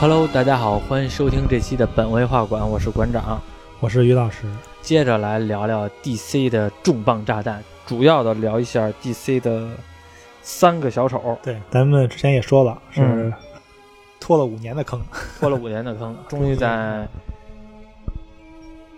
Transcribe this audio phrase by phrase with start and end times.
[0.00, 3.40] Hello，大家好，欢迎收听这期的本位画馆，我是馆长。
[3.80, 4.42] 我是于老师，
[4.82, 9.70] 接着来聊聊 DC 的重磅炸弹，主要的聊一下 DC 的
[10.42, 13.32] 三个小丑，对，咱们之前也说了，是嗯。
[14.20, 15.00] 拖了五年的坑，
[15.38, 17.06] 拖了五年的坑， 终于在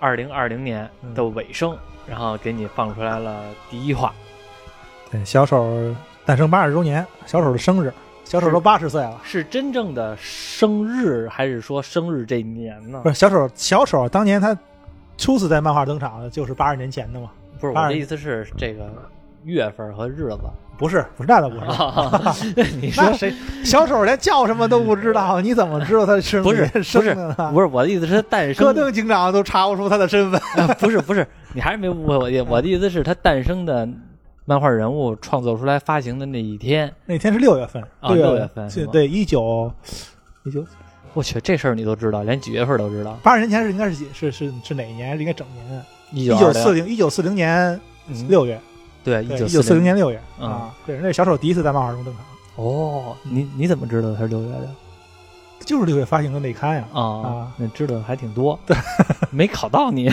[0.00, 1.76] 二零二零年的尾声，
[2.07, 4.14] 然后给你放出来了第一话。
[5.11, 5.94] 对，小丑
[6.25, 7.93] 诞生八十周年，小丑的生日，
[8.26, 13.08] 小丑都八十岁了，是真正的生日，还是说生日这年呢不？
[13.08, 14.57] 是小丑，小丑当年他
[15.17, 18.90] 初次在漫画登场的就是八十年前的嘛，不是，我的意思是这个
[19.44, 20.40] 月份和日子。
[20.76, 22.62] 不是，不是，那倒不是。
[22.82, 23.32] 你说谁
[23.64, 27.50] 小丑连叫什么都不知道， 你怎么知道他是不是生的呢？
[27.54, 30.39] 不是我的意思是他诞生戈登警长都查不出他的身份。
[30.56, 33.89] 啊，不是不是，你还是没误会我的，我的意思是，他诞生的
[34.47, 39.70] 漫画人物创作出来发行的那一天，那天是六月份，啊六六月份对对，一九
[40.45, 40.65] 一九。
[41.12, 43.19] 我去，这事儿你都知道，连几月份都知道。
[43.23, 45.19] 八十年前是应该是几是是是哪一年？
[45.19, 45.83] 应该整年。
[46.12, 48.61] 一一九四零一九四零年嗯六月，
[49.03, 50.20] 对，一对，九四零年六月。
[50.39, 50.47] 嗯。
[50.47, 52.25] 啊，对，那小丑第一次在漫画中登场，
[52.65, 54.69] 哦，你你怎么知道他是六月的
[55.67, 56.84] 就是六月发行的内刊呀。
[56.95, 57.53] 啊啊？
[57.59, 58.75] 那知道的还挺多，对
[59.31, 60.08] 没考到你。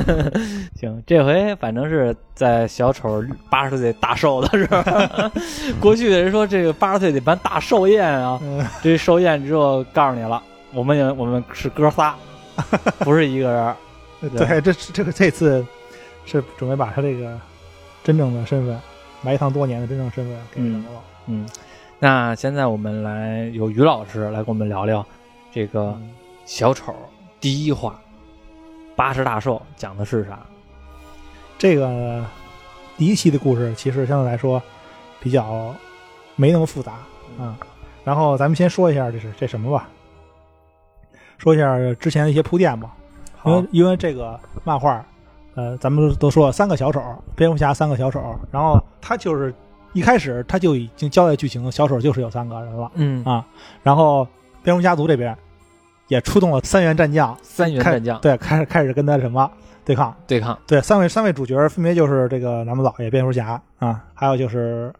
[0.76, 5.30] 行，这回反正是在小丑八十岁大寿的时候，
[5.80, 10.42] 过去的人说这个八十岁得办大寿宴啊，嗯，这寿宴之后告诉你了，
[10.74, 12.14] 我们也我们是哥仨，
[12.98, 13.74] 不是一个人。
[14.36, 15.64] 对，这这个这次
[16.24, 17.38] 是准备把他这个
[18.02, 18.78] 真正的身份，
[19.22, 21.00] 埋藏多年的真正身份给嗯扔了。
[21.26, 21.46] 嗯，
[22.04, 25.02] 那现在我们来由于老师来跟我们聊聊
[25.50, 26.10] 这个嗯
[26.44, 26.94] 小丑
[27.40, 27.98] 第一话
[28.94, 30.38] 八十大寿讲的是啥？
[31.56, 32.22] 这个
[32.98, 34.62] 第一期的故事其实相对来说
[35.18, 35.74] 比较
[36.36, 36.92] 没那么复杂
[37.38, 37.56] 啊。
[38.04, 39.88] 然后咱们先说一下这是这什么吧，
[41.38, 42.94] 说一下之前的一些铺垫吧。
[43.46, 45.02] 因为因为这个漫画，
[45.54, 47.02] 呃，咱们都说了三个小丑，
[47.34, 49.54] 蝙蝠侠三个小丑，然后他就是
[49.94, 53.46] 一开始他就已经交代剧情，小丑就是有三个人了嗯，啊。
[53.82, 54.28] 然后
[54.62, 55.34] 蝙蝠家族这边
[56.08, 59.50] 也出动了三员战将，三员战将对，开始开始跟他什么
[59.84, 60.14] 对抗。
[60.26, 64.92] 对抗，对，三位三位主角分别就是这个咱们老爷蝙蝠侠啊，还有就是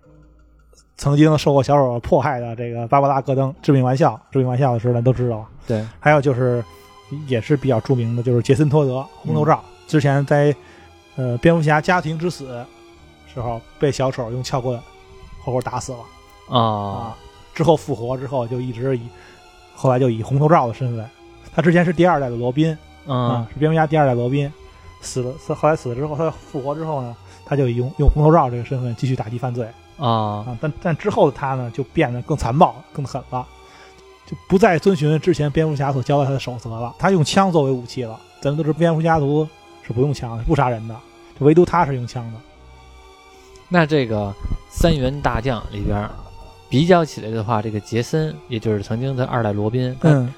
[0.97, 5.47] 曾经受过小丑迫害的这个芭芭拉戈登，致命玩笑，致命玩笑的事咱都知道了。
[5.67, 6.65] 对，还有就是
[7.27, 10.55] 也是比较著名的，就是杰森托德红头罩，之前在
[11.17, 12.65] 呃蝙蝠侠家庭之死
[13.35, 14.81] 时候被小丑用撬棍
[15.43, 15.99] 活活打死了
[16.49, 17.17] 啊啊，
[17.53, 19.03] 之后复活之后就一直以
[19.75, 21.09] 后来就以红头罩的身份，
[21.55, 22.73] 他之前是第二代的罗宾
[23.07, 24.51] 啊嗯，是蝙蝠侠第二代罗宾，
[25.01, 29.67] 死了死后来死了之后，他复活之后呢，他就用用红头罩这个身份继续打击犯罪
[29.99, 33.47] 啊啊，但但之后的他呢就变得更残暴、更狠了。
[34.27, 38.19] 就不再遵循之前蝙蝠侠所交代他的守则了，他用枪作为武器了。
[38.41, 39.47] 咱们都知道蝙蝠家族
[39.83, 40.97] 是不用枪的，是不杀人的，
[41.39, 42.39] 就唯独他是用枪的。
[43.69, 44.33] 那这个
[44.69, 46.09] 三员大将里边
[46.69, 50.33] 比较起来的话，这个杰森，也就是曾经的二代罗宾，嗯，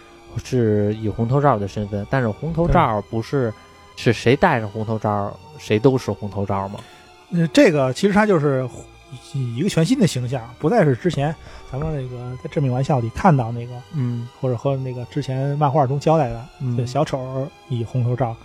[0.45, 3.53] 是以红头罩的身份，但是红头罩不是
[3.97, 6.81] 是谁戴上红头罩，谁都是红头罩吗？
[7.33, 8.69] 呃这个其实他就是
[9.33, 11.35] 以一个全新的形象，不再是之前
[11.73, 14.29] 咱们那个在《致命玩笑》里看到那个，嗯。
[14.41, 16.77] 或者和那个之前漫画中交代的，嗯。
[16.77, 18.37] 就小丑以红头罩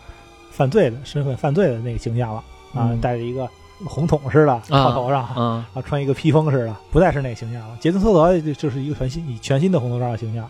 [0.49, 2.43] 犯罪的身份犯罪的那个形象了
[2.73, 3.01] 啊，嗯。
[3.01, 3.47] 戴着一个
[3.85, 7.77] 红筒似的套头上，嗯啊，穿一个披风似的，不再是那个形象了。
[7.79, 10.49] 杰森·托德就就是一个全新以全新的红头罩的形象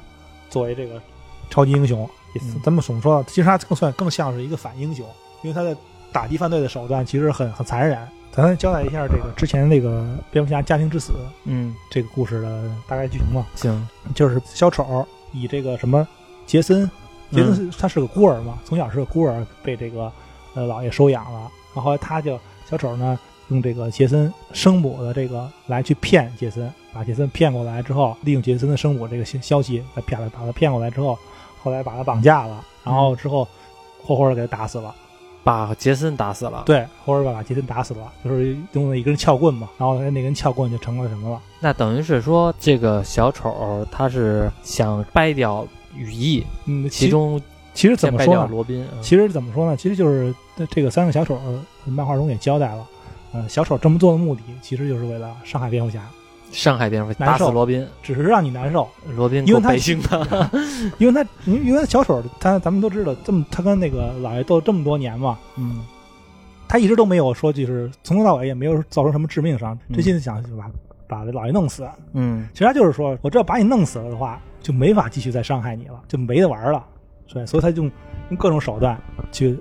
[0.50, 1.02] 作为这个
[1.50, 2.10] 超级英雄。
[2.34, 3.26] 也嗯咱们怎么说呢？
[3.28, 5.06] 其实他更算更像是一个反英雄，
[5.42, 5.76] 因为他的
[6.14, 8.00] 打击犯罪的手段其实很很残忍。
[8.32, 11.12] 咱交代一下这个之前那个蝙蝠侠家庭之死
[11.44, 16.08] 嗯，这个故事的大概剧情吧，行，就是小丑以这个什么
[16.46, 16.90] 杰森，
[17.30, 20.10] 杰森他是个孤儿嘛，从小是个孤儿，被这个
[20.54, 21.40] 呃老爷收养了，
[21.76, 22.40] 然后后来他就
[22.72, 23.20] 小丑呢
[23.50, 31.20] 用这个杰森生母的这个来去骗杰森，把杰森骗过来之后，利用杰森的生母这个消消息来骗他，把他骗过来之后，
[31.62, 33.46] 后来把他绑架了，然后之后
[34.02, 34.96] 活活的给他打死了，
[35.44, 36.64] 把杰森打死了。
[36.66, 41.42] 对，活活地把杰森打死了，就是用了一根撬棍嘛，然后那根撬棍就成了什么了？
[41.60, 47.42] 那等于是说，这个小丑他是想掰掉羽翼，嗯，其中
[47.74, 48.48] 其实怎么说呢？
[48.50, 48.88] 罗宾。
[48.94, 49.76] 嗯其实怎么说呢？
[49.76, 50.34] 其实就是
[50.70, 52.86] 这个三个小丑，呃漫画中也交代了，
[53.34, 56.02] 呃，小丑这么做的目的，其实就是为了伤害蝙蝠侠，
[56.52, 58.88] 伤害蝙蝠，难受打死罗宾，只是让你难受。
[59.16, 59.74] 罗宾因为他。
[60.98, 65.84] 因为他，因为因为小丑他咱们都知道，这么他跟那个老爷斗这么多年嘛，嗯
[66.68, 70.72] 他一直都没有说就是从头到尾也没有造成什么致命伤，嗯真心想把
[71.08, 71.88] 把这老爷弄死。
[72.14, 76.86] 嗯其实他就是说，我只要把你弄死了的话，就没法继续再伤害你了，就没得玩了。
[77.34, 79.00] 对，所以他就用各种手段
[79.32, 79.58] 去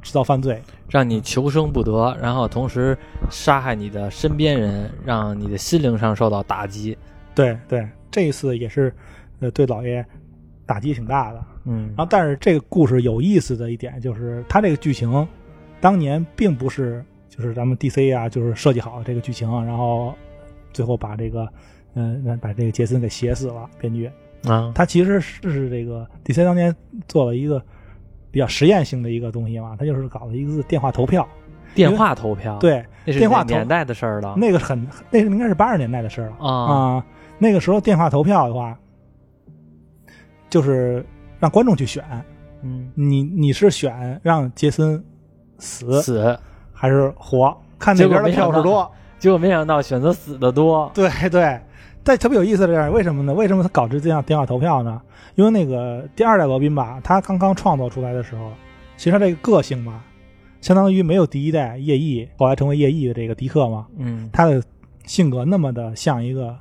[0.00, 0.60] 制造犯罪。
[0.88, 2.96] 让你求生不得，然后同时
[3.30, 6.96] 杀害你的身边人，让你的心灵上受到打击。
[7.34, 8.92] 对对，这一次也是，
[9.38, 10.04] 呃，对老爷
[10.66, 11.40] 打击挺大的。
[11.64, 15.26] 嗯然后，但是这个故事有意思的一点就是，它这个剧情
[15.80, 20.14] 当年并不是就是咱们 DC 啊，就是设计好的这个剧情，然后
[20.72, 21.48] 最后把这个
[21.94, 24.10] 嗯、把这个杰森给写死了，编剧。
[24.44, 26.74] 啊，他其实是这个 DC 当年
[27.06, 27.62] 做了一个
[28.30, 31.26] 比较实验性的一个东西嘛，他就是搞了一个电话投票。
[31.72, 34.34] 电话投票，，对，那是电话年代的事儿了。
[34.36, 37.06] 那个很那是应该是八十年代的事儿了啊，啊、
[37.38, 38.76] 那个时候电话投票的话，
[40.48, 41.06] 就是
[41.38, 42.04] 让观众去选，
[42.62, 45.00] 嗯，你你是选让杰森
[45.58, 46.36] 死死，
[46.72, 47.56] 还是活？
[47.78, 48.90] 看那边的票数多。
[49.20, 50.90] 结果没想到选择死的多。
[50.92, 51.60] 对对，
[52.02, 53.32] 但特别有意思的是，为什么呢？
[53.34, 55.00] 为什么他搞这这样电话投票呢？
[55.34, 58.52] 因为那个第二代罗宾吧，他刚刚创作出来的时候，
[58.96, 60.02] 其实他这个个性吧，
[60.60, 64.62] 相当于没有第一代夜翼后来成为夜翼的这个迪克嘛，嗯他的
[65.04, 66.56] 性格那么的像一个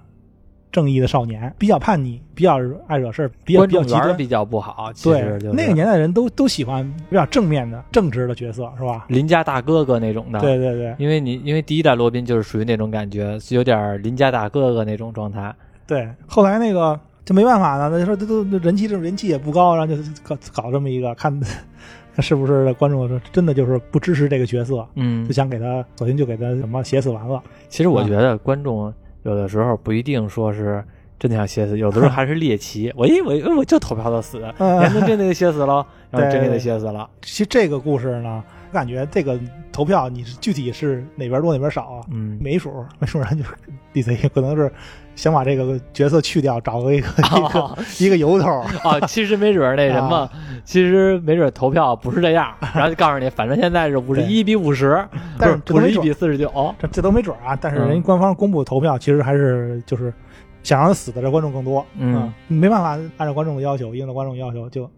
[0.71, 4.17] 正义的少年，比较叛逆，比较爱惹事儿，比较观比较极端。
[4.17, 9.05] 比较不好，其对实就是那个年代人都都喜欢比较正面的、正直的角色，是吧？
[9.07, 10.39] 邻家大哥哥那种的。
[10.39, 15.53] 对对对因为你因为第一代罗宾就是属于那种感觉，有点儿邻家大哥哥那种状态。
[15.87, 16.07] 对。
[16.27, 21.39] 后来那个就没办法呢，那就说这都人气这人气也不高，然后就搞搞这么一个，看
[22.15, 27.41] 看是不是观众说真的就是不支持这个角色，嗯就，想给他索性就给他什么写死完了。
[27.69, 28.93] 其实我觉得观众
[29.23, 30.83] 有的时候不一定说是
[31.17, 32.91] 真的想写死，有的时候还是猎奇。
[32.97, 37.09] 我一我我就投票他死，嗯人家真给他写死了，然后真给他对写死了。
[37.21, 39.39] 其实这个故事呢，我感觉这个
[39.71, 42.05] 投票你是具体是哪边多哪边少啊？
[42.11, 43.49] 嗯，没数，没数人就是
[43.93, 44.71] DC 可能是
[45.15, 47.21] 想把这个角色去掉，找个一个一
[47.53, 48.47] 个、哦一个由头。
[48.83, 50.31] 啊， 其实没准儿那什么，啊
[50.63, 55.03] 其实没准儿投票不是这样， 然后就告诉你，反正现在是五十一比五十，
[55.39, 56.75] 但是不是五十一比四十九。
[56.77, 57.57] 这这都没准啊。
[57.59, 60.13] 但是嗯人家官方公布投票，其实还是就是
[60.61, 61.83] 想让他死的这观众更多。
[61.97, 64.89] 嗯，没办法按照观众的要求，应了观众要求就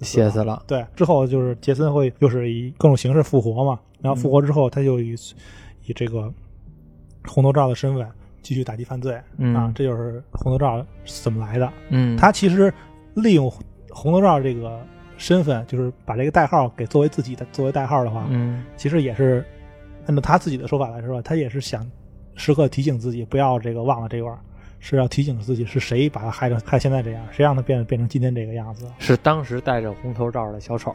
[0.00, 0.62] 写死了。
[0.66, 0.84] 对。
[0.94, 5.14] 之后就是杰森会又是以各种形式复活嘛，然后复活之后，他就以
[5.86, 6.32] 以这个
[7.26, 8.06] 红头罩的身份
[8.42, 11.72] 继续打击犯罪、嗯啊，这就是红头罩是怎么来的。
[11.90, 12.72] 嗯，他其实
[13.14, 13.50] 利用
[13.90, 14.80] 红头罩这个
[15.16, 19.44] 身份，就是把这个代号给作为自己的作为代号的话，嗯其实也是
[20.06, 21.90] 按照他自己的说法来说，他也是想
[22.34, 24.38] 时刻提醒自己不要这个忘了这块儿，
[24.78, 28.86] 是要提醒自己是谁把他害成害现在这样，谁让他变变成今天这个样子。
[28.98, 30.94] 是当时戴着红头罩的小丑。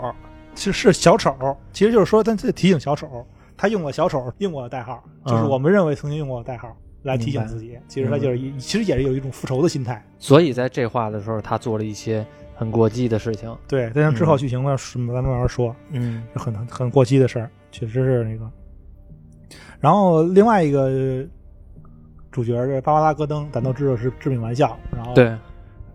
[0.54, 1.34] 是是小丑，
[1.72, 3.26] 其实就是说他在提醒小丑，
[3.56, 7.80] 他用了小丑用过的代号，就是嗯我们认为曾经用过的代号来提醒自己。
[7.88, 10.06] 其实他就是一，其实也是有一种复仇的心态。
[10.20, 13.56] 所以在这话的时候，他做了一些很过激的事情。
[13.66, 15.74] 对，但是之后嗯剧情呢，是咱们慢慢说。
[15.92, 18.52] 嗯很很很过激的事儿，确实是那个。
[19.80, 21.26] 然后另外一个
[22.32, 25.38] 主角这巴巴拉·戈登，咱都知道是致命玩笑，然后对，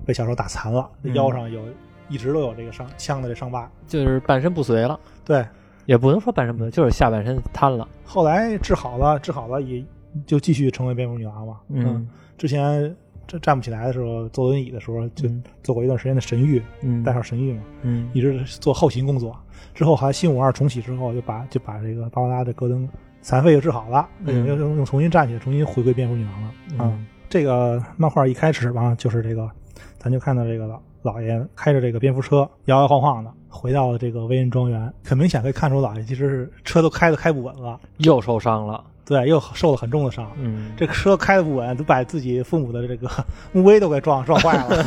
[0.04, 1.14] 被小丑打残了，嗯。
[1.14, 1.62] 腰上有
[2.08, 3.70] 一直都有这个伤枪的这伤疤。
[3.86, 5.44] 就是半身不遂了，对，
[5.86, 7.88] 也不能说半身不遂，就是下半身瘫了。
[8.04, 9.82] 后来治好了，治好了也
[10.26, 11.58] 就继续成为蝙蝠女王嘛。
[11.70, 12.06] 嗯。
[12.36, 12.94] 之前
[13.26, 15.42] 站站不起来的时候，坐轮椅的时候就嗯。
[15.62, 17.02] 做过一段时间的神谕，嗯。
[17.02, 18.10] 代号神谕嘛，嗯。
[18.12, 19.34] 一直做后勤工作。
[19.74, 22.86] 之后还新五二重启之后，就把就把这个巴巴拉的戈登
[23.26, 26.48] 残废又治好了，嗯又又又重新站起来，重新回归蝙蝠女王了。
[26.78, 29.50] 啊嗯这个漫画一开始吧，就是这个，
[29.98, 38.84] 咱就看到这个老老爷开着这个蝙蝠车摇摇晃晃的回到了这个威恩庄园，很明显可以看出老爷其实是车都开的开不稳了，又受伤了。
[39.04, 40.30] 对，又受了很重的伤。
[40.36, 43.08] 嗯，这个车开的不稳，都把自己父母的这个
[43.50, 44.84] 墓碑都给撞撞坏了。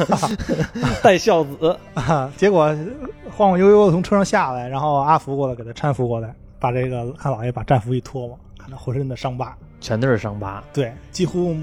[1.03, 1.77] 带孝子。
[1.93, 2.67] 啊，结果
[3.35, 11.55] 晃晃悠悠的从车上下来，然后阿福过来给他搀扶过来，把这个看老爷把战服一脱嘛，看他浑身的伤疤，全都是伤疤，对，几乎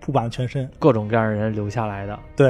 [0.00, 0.68] 铺满了全身。
[0.78, 2.18] 各种各样的人留下来的。
[2.34, 2.48] 对，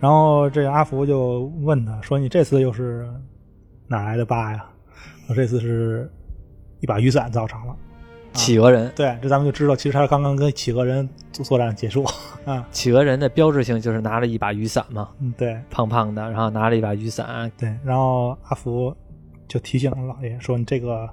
[0.00, 3.08] 然后这个阿福就问他说：“你这次又是
[3.86, 4.64] 哪来的疤呀？”
[5.28, 6.10] 我这次是
[6.80, 7.76] 一把雨伞造成了。
[8.32, 12.04] 企鹅人，对，这咱们就知道，其实他刚刚跟企鹅人作作战结束
[12.44, 12.66] 啊。
[12.70, 17.50] 企鹅人的标志性就是拿着一把雨伞嘛，嗯，对胖胖的，然后拿着一把雨伞。
[17.56, 18.94] 对，然后阿福
[19.48, 21.08] 就提醒老爷说：“你这个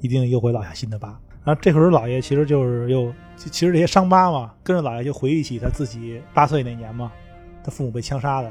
[0.00, 1.08] 一定又会落下新的疤。”
[1.42, 7.10] 然后这会儿老爷其实就是又，其其实这些伤疤嘛，跟着老爷就回忆起他自己八岁那年嘛，
[7.64, 8.50] 他父母被枪杀的。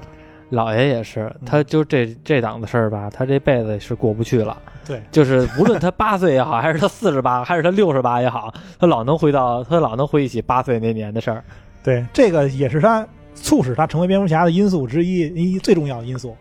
[0.50, 4.60] 老爷也是，他就这这档子事儿吧，他这辈子是过不去了。
[4.84, 11.44] 对，就是无论他八岁也好，还是他四十八，还是他六十八也好，他老能回到，他老能回忆起八岁那年的事儿。
[11.84, 16.36] 对，这个也是他促使他成为蝙蝠侠的因素之一，一最重要的因素，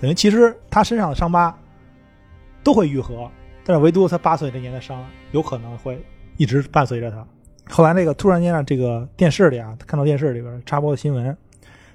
[0.00, 1.56] 等于其实他身上的伤疤
[2.64, 3.30] 都会愈合，
[3.64, 6.00] 但是唯独他八岁那年的伤有可能会
[6.36, 7.26] 一直伴随着他。
[7.68, 11.36] 后来那个突然间啊，这个电视里啊，看到电视里边插播的新闻，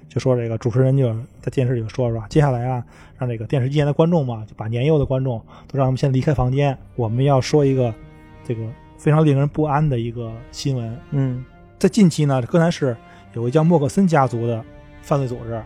[0.08, 2.82] 就说这个主持人就在电视里说说，接下来啊，
[3.18, 7.94] 让这个电视机前的观众嘛，就把年幼的观众都让他们先离开房间，我们要说一个
[8.42, 8.62] 这个
[8.96, 10.98] 非常令人不安的一个新闻。
[11.10, 11.44] 嗯
[11.78, 12.96] 在近期呢，哥谭市
[13.34, 14.64] 有个叫莫克森家族的
[15.02, 15.62] 犯罪组织，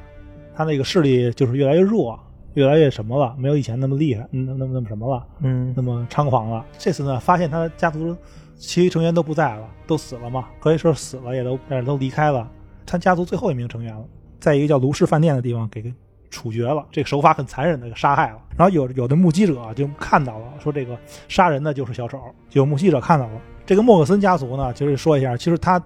[0.55, 2.19] 他那个势力就是越来越弱，
[2.55, 6.65] 越来越什么了，没有以前那么厉害，嗯，那么那么什么了，嗯那么猖狂了。
[6.79, 8.17] 这次呢，发现他家族
[8.57, 12.49] 其余成员都不在了，都死了嘛，可以说死了，也都但是都离开了。
[12.85, 14.05] 他家族最后一名成员了，
[14.39, 15.93] 在一个叫卢氏饭店的地方给
[16.31, 18.39] 处决了，这个手法很残忍的给杀害了。
[18.57, 22.21] 然后有有的目击者就看到了，说这个杀人的就是小丑，
[22.53, 23.41] 有目击者看到了。
[23.65, 25.83] 这个莫克森家族呢，就是说一下，其实他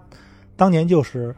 [0.56, 1.34] 当年就是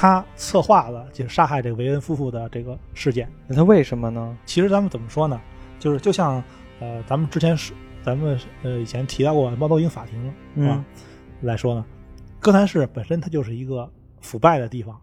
[0.00, 3.28] 他策划了就是杀害这个维恩夫妇的这个事件。
[3.48, 4.38] 那他为什么呢？
[4.46, 5.40] 其实咱们怎么说呢？
[5.80, 6.40] 就是就像
[6.78, 10.84] 呃，咱们之前说，咱们呃以前提到过猫头鹰法庭啊、嗯
[11.40, 11.84] 来说呢，
[12.38, 13.90] 哥谭市本身它就是一个
[14.20, 14.96] 腐败的地方，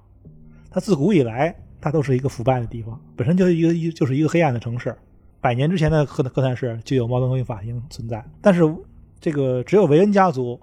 [0.72, 4.96] 它自古以来它都是一个腐败的地方，本身就是一个一就是一个黑暗的城市。
[5.42, 8.62] 百年之前的哥哥谭市就有猫头鹰法庭存在，但是
[9.20, 10.58] 这个只有维恩家族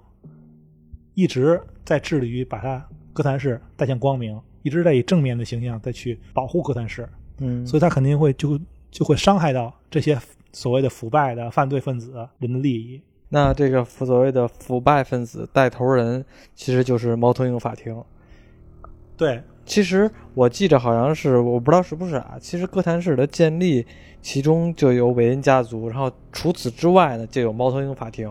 [1.13, 7.07] 一直在致力于把它哥谭市带向光明，一直在以正面的形象再去保护哥谭市。
[7.37, 8.59] 嗯，所以他肯定会就
[8.91, 10.17] 就会伤害到这些
[10.51, 13.01] 所谓的腐败的犯罪分子人的利益。
[13.29, 18.03] 那这个所谓的腐败分子带头人，其实就是猫头鹰法庭。
[19.17, 22.37] 对，其实我记着好像是，我不知道是不是啊。
[22.39, 23.85] 其实哥谭市的建立，
[24.21, 28.29] 其中就有韦恩家族，然后除此之外呢，就有猫头鹰法庭。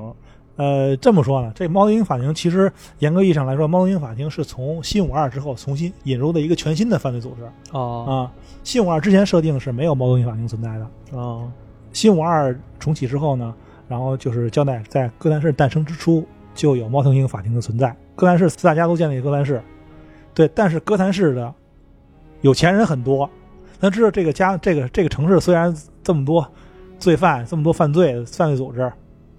[0.63, 7.43] 呃，这么说呢，这猫头鹰法庭其实严格意义上来说，猫头鹰法庭是从新五二之后重新引入的一个全新的犯罪组织
[7.73, 8.15] 哦啊。
[8.63, 11.51] 新五二之前设定是没有猫头鹰法庭存在的，哦，
[11.93, 13.53] 新五二重启之后呢，
[13.89, 17.93] 然后就是交代在哥谭市诞生之初就有猫头鹰法庭的存在。
[18.15, 19.61] 哥谭市四大家族建立哥谭市，
[20.33, 21.53] 对，但是哥谭市的
[22.43, 23.29] 有钱人很多，
[23.81, 26.47] 咱知道这个家这个这个城市虽然这么多
[27.01, 28.93] 罪犯，这么多犯罪犯罪组织，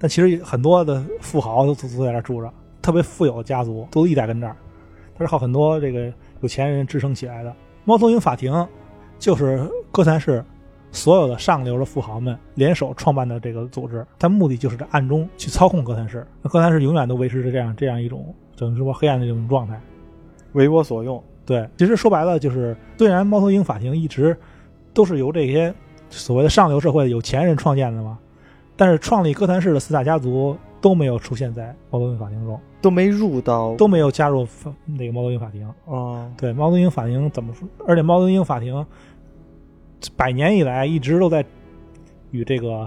[0.04, 4.54] 但其实很多的富豪都都都在这儿住着，特别富有的家族都一代跟这儿，
[5.18, 7.56] 它是靠很多这个有钱人支撑起来的。
[7.86, 8.68] 猫头鹰法庭
[9.18, 10.44] 就是哥谭市
[10.92, 16.28] 所有的上流的富豪们联手创办的这个组织，它目的就是在暗中去操控哥谭市。
[16.42, 19.80] 那哥谭市永远都维持着这样这样一种等于说黑暗的这种状态。
[20.52, 21.24] 为我所用。
[21.46, 24.38] 对，其实说白了就是，虽然猫头鹰法庭一直
[24.94, 25.74] 都是由这些
[26.10, 28.20] 所谓的上流社会的有钱人创建的嘛，
[28.84, 34.46] 但是创立哥谭市的四大家族都没有出现在猫头鹰法庭中，都没入到都没有加入
[34.84, 35.74] 那个猫头鹰法庭。
[35.86, 37.66] 哦，对，猫头鹰法庭怎么说？
[37.88, 38.86] 而且猫头鹰法庭
[40.18, 41.46] 百年以来一直都在
[42.32, 42.86] 与这个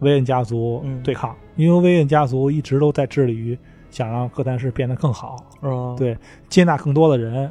[0.00, 6.14] 威恩家族嗯对抗，因为威恩家族一直都在致力于想让哥谭市变得更好，哦，对，
[6.50, 7.50] 接纳更多的人，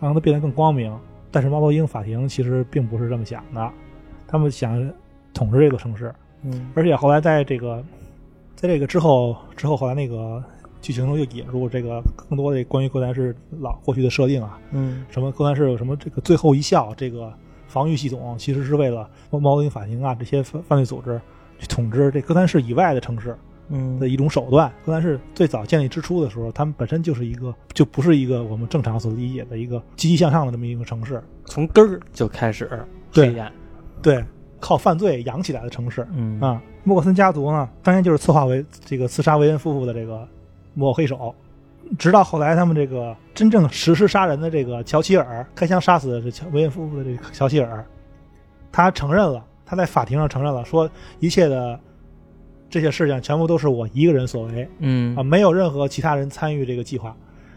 [0.00, 0.94] 让它变得更光明。
[1.30, 3.72] 但是猫头鹰法庭其实并不是这么想的，
[4.28, 4.92] 他们想
[5.32, 6.14] 统治这座城市，
[6.46, 7.82] 嗯而且后来在这个，
[8.54, 10.42] 在这个之后之后，后来那个
[10.80, 17.32] 剧情中又引入这个更多的关于哥谭市老过去的设定啊，嗯什么哥谭市有什么这个最后一笑这个
[17.66, 21.20] 防御系统，其实是为了猫猫头鹰法庭啊这些犯犯罪组织
[21.58, 23.36] 去统治这哥谭市以外的城市
[23.68, 24.72] 嗯的一种手段。
[24.84, 32.70] 哥谭市最早建立之初的时候，他们本身就是一个就不是一个我们正常所理解的一个积极向上的这么一个城市，从根儿就开始
[33.12, 33.52] 对黑暗。
[34.00, 34.24] 对，
[34.66, 36.04] 靠犯罪养起来的城市。
[36.12, 40.26] 嗯啊，莫克森家族呢，当年就是策划为这个刺杀维恩夫妇的这个
[40.74, 41.32] 幕后黑手，
[41.96, 47.86] 直到后来他们这个真正实施杀人的这个乔希尔开枪杀死的这乔维恩夫妇的这个乔希尔，
[48.72, 51.78] 他承认了，他在法庭上承认了，说一切的
[52.68, 57.16] 这些事情全部都是我一个人所为嗯啊，没有任何其他人参与这个计划，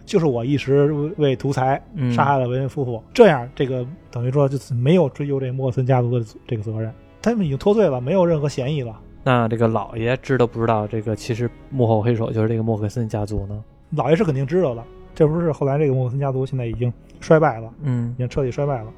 [0.10, 9.00] 就是我一时为图财嗯杀害了维恩夫妇，这样这个等于说就是没有追究这莫克森家族的这个责任，他们已经脱罪了，没有任何嫌疑了。
[9.24, 13.64] 那这个老爷知道不知道这个其实幕后黑手就是这个莫克森家族呢？
[13.92, 18.92] 老爷是肯定知道的，这不是后来这个莫克森家族现在已经衰败了，嗯已经彻底衰败了。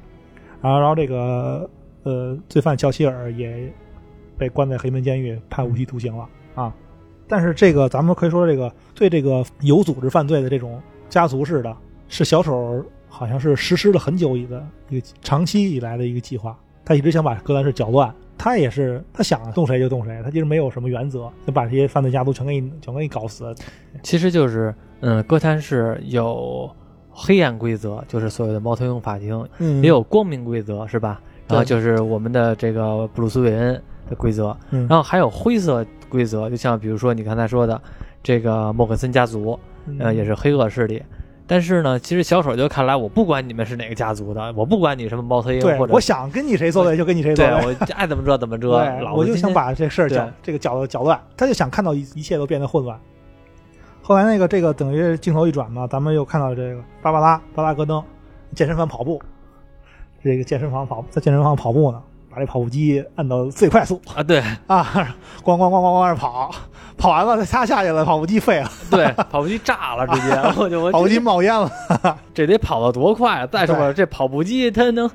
[0.62, 1.68] 然后，然后这个
[2.04, 3.70] 呃罪犯乔希尔也
[4.38, 6.74] 被关在黑门监狱，判无期徒刑了啊。
[7.28, 10.80] 但是这个咱们可以说，这个对这个有组织犯罪的这种
[11.12, 11.76] 家族式的，
[12.08, 18.10] 是小丑好像是实施了很久以的一个长期以来的一个计划，他一直想把哥谭市搅乱。
[18.38, 23.54] 他也是，他想动谁就动谁，他其实没有什么原则，就把这些犯罪家族全给你全给你搞死。
[24.02, 26.74] 其实就是嗯，哥谭市有
[27.10, 31.20] 黑暗规则，就是所谓的猫头鹰法庭，嗯，也有光明规则，是吧？
[31.46, 37.78] 然后就是我们的这个布鲁斯韦恩的规则，嗯，然后还有灰色规则，就像比如说你刚才说的
[38.22, 39.60] 这个莫克森家族，
[39.98, 41.02] 呃，也是是黑恶势力。
[41.46, 47.76] 但是呢，其实小丑就看来，我不管你们是哪个家族的，我不管你什么猫头鹰对，或者我想跟你谁作对就跟你谁作对对。
[47.80, 52.98] 我爱怎么着怎么着，对，我就想把这事儿搅这个搅搅乱，他就想看到一一切都变得混乱。
[54.00, 58.02] 后来那个这个等于镜头一转嘛，咱们又看到这个芭芭拉巴拉戈登
[58.54, 59.20] 健身房跑步，
[60.22, 64.84] 这个健身房跑在健身房跑步呢，把这跑步机按到最快速啊，对啊，
[65.44, 66.50] 咣咣咣咣咣着跑，
[67.02, 71.68] 跑完了他下去了，跑步机废了，对，跑步机炸了，直接 我就我跑步机冒烟了，
[72.32, 73.46] 这得跑得多快啊！
[73.48, 75.10] 再说了，这跑步机它能，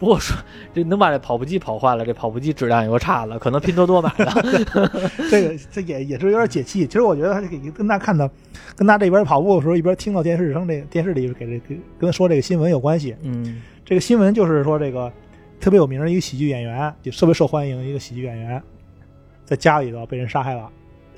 [0.00, 0.36] 不过说
[0.74, 4.26] 这能把这跑步机跑坏了，这跑步机质量又差了，可能拼多多买的。
[5.30, 6.84] 这个这也也是有点解气。
[6.88, 8.28] 其实我觉得他这个跟他看到，
[8.74, 13.14] 跟他这边跑步的时候，一边听到电视声这电视里给这个跟他说这个新闻有关系。
[13.22, 15.10] 嗯这个新闻就是说，这个
[15.60, 18.60] 特别有名的一个喜剧演员，就特别受欢迎的一个喜剧演员，
[19.44, 20.68] 在家里头被人杀害了，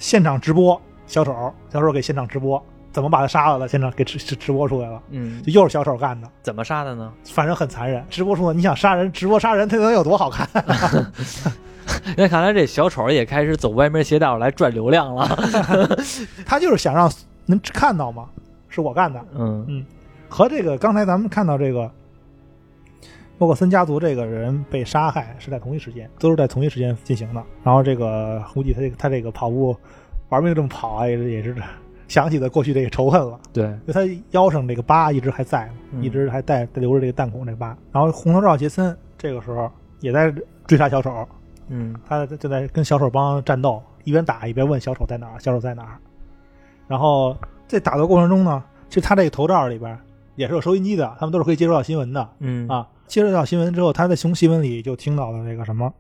[0.01, 7.13] 现场直播小丑，小丑给现场直播怎么把他杀了的，现场给直直直播出来了，嗯，就又是小丑干的，怎么杀的呢？
[7.27, 8.05] 反正很残忍。
[8.11, 10.49] 直播出来，你想杀人，直播杀人，他能有多好看？
[12.17, 15.29] 那看来这小丑也开始走歪门邪道来赚流量了。
[16.47, 17.13] 他就是想让
[17.47, 18.27] 能看到嘛，
[18.69, 19.23] 是我干的。
[19.37, 19.85] 嗯嗯
[20.29, 21.91] 和这个刚才咱们看到这个
[23.41, 27.43] 莫克森家族这个人被杀害是在同一时间，都是在同一时间进行的。
[27.65, 29.75] 然后这个估计他这个他这个跑步
[30.29, 31.57] 玩命这么跑啊，也是也是
[32.07, 33.41] 想起了过去这个仇恨了。
[33.51, 35.71] 对，因为他腰上这个疤一直还在
[36.03, 37.75] 一直还带留着这个弹孔这个疤。
[37.91, 39.71] 然后红头罩杰森这个时候
[40.01, 40.31] 也在
[40.67, 41.27] 追杀小丑，
[41.69, 45.97] 嗯他就在跟小丑帮战斗，一边打一边问小丑在哪儿，小丑在哪儿。
[46.87, 47.35] 然后
[47.67, 49.99] 在打斗过程中呢，其实他这个头罩里边
[50.37, 52.87] 也是有收音机的，他们都是可以接收到新闻的嗯啊。
[53.11, 55.93] 接收到新闻之后，他在从新闻里就听到了那个什么，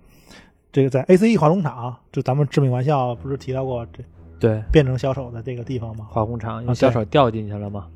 [0.70, 4.04] 这个在 ACE 化工厂，就咱们致命玩笑不是提到过这
[4.38, 6.06] 对，变成小丑的这个地方吗？
[6.08, 7.88] 化工厂，因啊为小丑掉进去了嘛。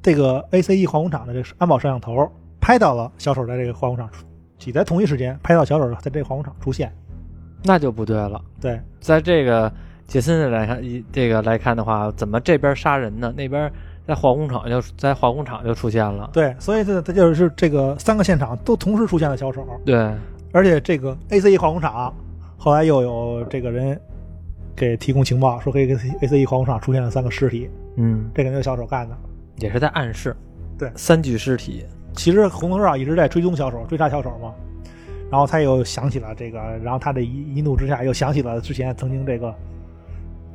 [0.00, 4.24] 这个 ACE 化工厂的这个安保摄像头拍到了小丑在这个化工厂出，
[4.56, 6.94] 挤在同一时间拍到小丑在这个化工厂出现。
[7.64, 8.40] 那就不对了。
[8.60, 9.72] 对，在这个
[10.06, 13.34] 杰森来看，一这个来看的话，怎么这边杀人呢？
[13.36, 13.68] 那边
[14.06, 16.30] 在化工厂就在化工厂就出现了。
[16.32, 20.12] 对，所以这这就是这个三个现场都同时出现了小丑，对，
[20.52, 22.14] 而且这个 ACE 化工厂
[22.56, 24.00] 后来又有这个人
[24.74, 29.16] 给提供情报，说这个 ACE 化工厂出现了三个尸体，嗯，这个就是小丑干的。
[29.58, 30.36] 也是在暗示。
[30.78, 31.84] 对三具尸体。
[32.14, 34.52] 其实红头罩一直在追踪小丑，追杀小丑嘛。
[35.30, 39.52] 然后他又想起了这个，然后他这一一怒之下又想起了之前曾经这个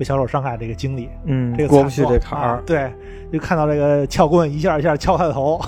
[0.01, 2.47] 被小丑伤害这个经历，嗯这个过不去这坎儿。
[2.55, 2.91] 啊对，
[3.31, 5.61] 就看到这个撬棍一下一下敲他的头，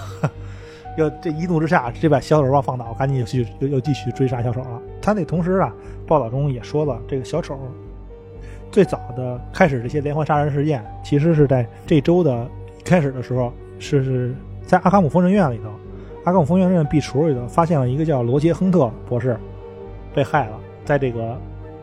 [0.98, 4.82] 又这一怒之下，直接把小丑忘放倒，赶紧又去又又继续追杀小丑了。
[5.00, 5.72] 他那同时啊，
[6.08, 7.56] 报道中也说了，这个小丑
[8.72, 12.48] 最早的开始这些连环杀人事件，其实是在这周的
[12.84, 14.34] 开始的时候，是是
[14.66, 15.70] 在阿卡姆疯人院里头，
[16.24, 19.38] 阿卡姆疯人院壁橱里头发现了一个叫罗杰·亨特博士
[20.12, 21.38] 被害了，在这个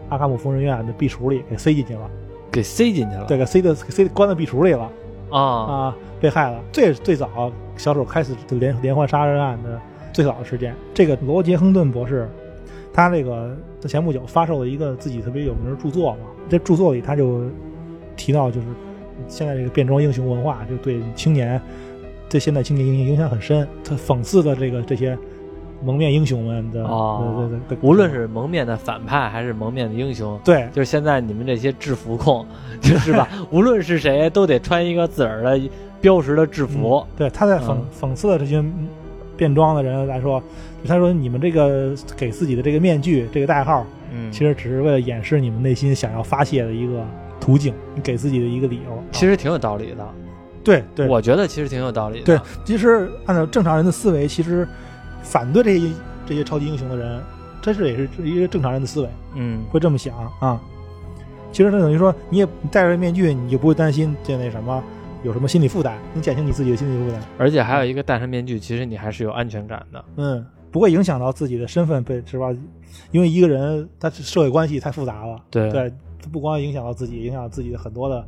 [0.09, 2.11] 阿卡姆疯人院的壁橱里给塞进去了，
[2.51, 3.25] 给塞进去了。
[3.27, 4.91] 对，给塞的给塞关到壁橱里了。
[5.31, 6.61] 啊，啊，被害了。
[6.73, 9.81] 这是最早小丑开始的连连环杀人案的
[10.13, 10.75] 最早的事件。
[10.93, 12.29] 这个罗杰·亨顿博士，
[12.93, 17.43] 他这个在前不久发售了一个自己特别有名的著作嘛，这著作里他就
[18.17, 18.67] 提到，就是
[19.29, 21.61] 现在这个变装英雄文化就对青年，
[22.29, 23.67] 对现代青年影影响很深。
[23.85, 25.17] 他讽刺的这个这些
[25.83, 32.47] 蒙面英雄们的，哦对对对，无论是蒙面的反派还是蒙面的英雄，对就是现在你们这些制服控，
[32.81, 33.29] 就是吧？
[33.51, 35.61] 无论是谁，都得穿一个自个儿的
[36.01, 37.17] 标识的制服嗯。
[37.17, 38.63] 对，他在讽、嗯讽刺的这些
[39.37, 40.43] 变装的人来说，
[40.87, 47.03] 他说你们这个给自己的这个面具这个代号，嗯，其实只是为了掩饰你们内心想要发泄的一个
[47.41, 49.03] 途径，你给自己的一个理由。
[49.13, 50.07] 其实挺有道理的。
[50.63, 52.25] 对对我觉得其实挺有道理的。
[52.27, 54.69] 对，其实按照正常人的思维，其实
[55.23, 55.93] 反对这些
[56.27, 57.23] 这些超级英雄的人，
[57.61, 60.61] 这是也是一个正常人的思维，嗯，会这么想啊。
[61.53, 64.83] 其实这等于说，你也戴着面具，你就不会担心这那什么
[65.25, 67.21] 有什么心理负担，你减轻你自己的心理负担。
[67.39, 70.05] 而且还有一个戴上面具，其实你还是有安全感的。
[70.17, 72.55] 嗯，不会影响到自己的身份被是吧？
[73.11, 75.91] 因为一个人他社会关系太复杂了，对对，
[76.23, 78.25] 他不光影响到自己，影响到自己的很多的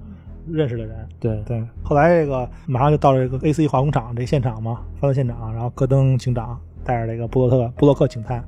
[0.50, 1.09] 认识的人。
[1.20, 8.42] 对对，后来这个马上就到了这个 AC 化工厂这现场嘛，犯罪现场，然后戈登警长带着这个布洛特布洛克警探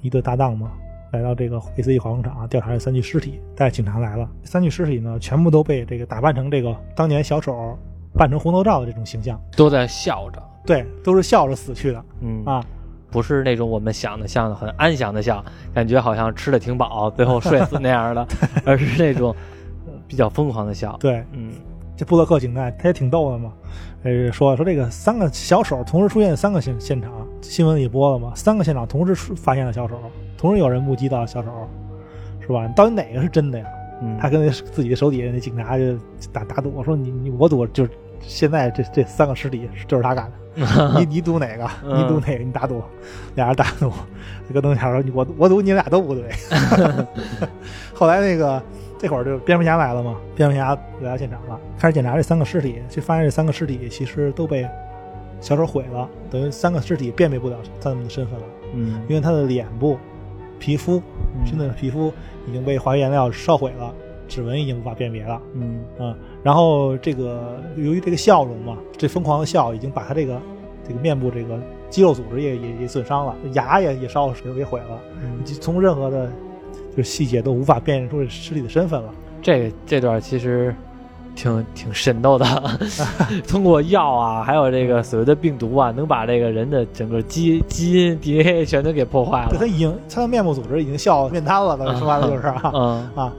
[0.00, 0.72] 一对搭档嘛，
[1.12, 4.28] 来到这个 AC 化工厂调查这三具尸体，带着警察来了。
[4.44, 7.76] 三具尸体呢，全部都被这个打扮成这个当年小丑
[8.14, 12.64] 扮成红头罩的这种形象，都在笑着，对，都是笑着死去的嗯啊。
[13.10, 18.26] 不是那种我们想的像的很安详的笑，感觉好像吃的挺饱，最后睡死那样的，
[18.64, 19.34] 而是那种
[19.86, 20.96] 呃比较疯狂的笑。
[21.00, 21.52] 对，嗯
[21.96, 23.52] 这布洛克警探他也挺逗的嘛，
[24.02, 30.00] 呃，说说这个三个小手同时出现三个现现场，新闻里播了嘛，三个现场同时出发现了小手，
[30.38, 31.50] 同时有人目击到小手，
[32.40, 32.66] 是吧？
[32.74, 33.66] 到底哪个是真的呀？
[34.02, 35.94] 嗯，他跟那自己的手底下那警察就
[36.32, 37.90] 打打赌，说你你我赌就是
[38.22, 41.68] 现在这这三个尸体就是他干的， 你你赌哪个？
[41.84, 42.42] 嗯你赌哪个？
[42.42, 42.82] 你打赌，
[43.34, 43.92] 俩人打赌。
[44.48, 46.24] 这个邓小说你我我赌你俩都不对。
[47.92, 48.62] 后来那个
[49.00, 54.68] 这会儿就蝙蝠侠来了嘛，蝙蝠侠来到现场了，开始检查这三个尸体，就发现这三个尸体其实都被
[55.40, 59.02] 小丑毁了，等于三个尸体辨别不了他们的身份了，嗯。
[59.08, 59.96] 因为他的脸部、
[60.58, 62.12] 皮肤嗯真的皮肤
[62.46, 63.90] 已经被化学颜料烧毁了，
[64.28, 65.40] 指纹已经无法辨别了。
[65.54, 65.80] 嗯。
[65.98, 70.38] 嗯，然后这个由于这个笑容嘛，这疯狂的笑已经把他这个
[70.86, 71.58] 这个面部这个
[71.88, 76.30] 肌肉组织也也也损伤了，牙也也烧也毁了，嗯，从任何的
[76.96, 79.10] 就是细节都无法辨认出尸体的身份了。
[79.42, 80.74] 这这段其实
[81.34, 82.44] 挺挺神叨的，
[83.48, 89.48] 通过药啊，还有这个所谓的病毒啊，能把这个人的整个基基因 DNA 全都给破坏了。
[89.50, 92.72] 对他已经他的面部组织已经笑面瘫了，说白了就是啊。
[92.74, 93.10] 嗯。
[93.14, 93.32] 啊。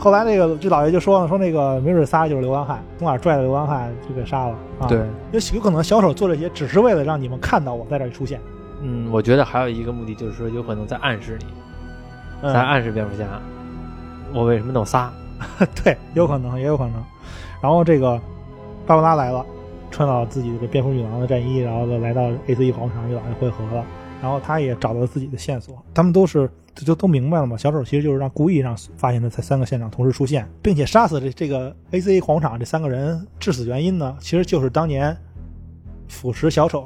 [0.00, 4.54] 后来那个这老爷就说了，说那个没准仨就是流浪汉，从哪儿拽的流浪汉就给杀了。
[4.78, 4.86] 啊。
[4.86, 4.98] 对，
[5.32, 8.40] 有有可能小丑做这些只是为了让你们看到我在这里出现，
[8.80, 11.46] 嗯，我觉得还有一个目的就是说，有可能在暗示你，
[12.42, 13.24] 嗯在暗示蝙蝠侠，
[14.32, 15.12] 我为什么弄仨？
[15.82, 16.94] 对，有可能，也有可能。
[17.60, 18.20] 然后这个
[18.86, 19.44] 芭芭拉来了，
[19.90, 23.84] 穿到自己的蝙蝠女郎的战衣，然后呢来到 A C E 广场与老爷会合了。
[24.20, 27.56] 然后他也找到了自己的线索，他们都是这就都明白了嘛。
[27.56, 32.20] 小丑其实就是让故意让发现的在三个现场同时出现，并且杀死这这个 A.C.
[32.20, 35.16] 广场这三个人致死原因呢，其实就是当年
[36.08, 36.84] 腐蚀小丑。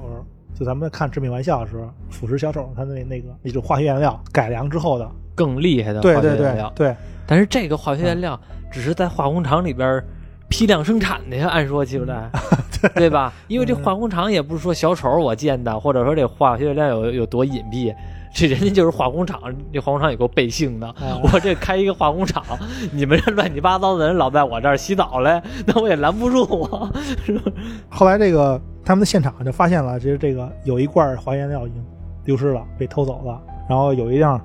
[0.55, 6.73] 就咱们看《致命玩笑》的时候，腐蚀小丑他的那那个那种化学原料改良之后的，更厉害的化学对对对原料。
[6.75, 8.39] 对，但是这个化学原料
[8.71, 10.03] 只是在化工厂里边
[10.49, 12.31] 批量生产的呀，按说起来，
[12.95, 13.33] 对吧？
[13.49, 17.95] 因为这化工厂也不是说小丑我建的，或者说这化学原料有有多隐蔽。
[18.35, 19.39] 这人家就是化工厂，
[19.71, 20.87] 这化工厂也够背性的。
[20.89, 22.43] 啊我这开一个化工厂，
[22.91, 26.91] 你们这乱七八糟的人老在我这儿洗澡嘞，那我也拦不住啊。
[27.27, 27.53] 是吧
[27.91, 31.85] 后来这个他们的现场就发现了，其实这个有一罐化学原料已经
[32.25, 33.39] 丢失了，被偷走了。
[33.69, 34.41] 然后有一辆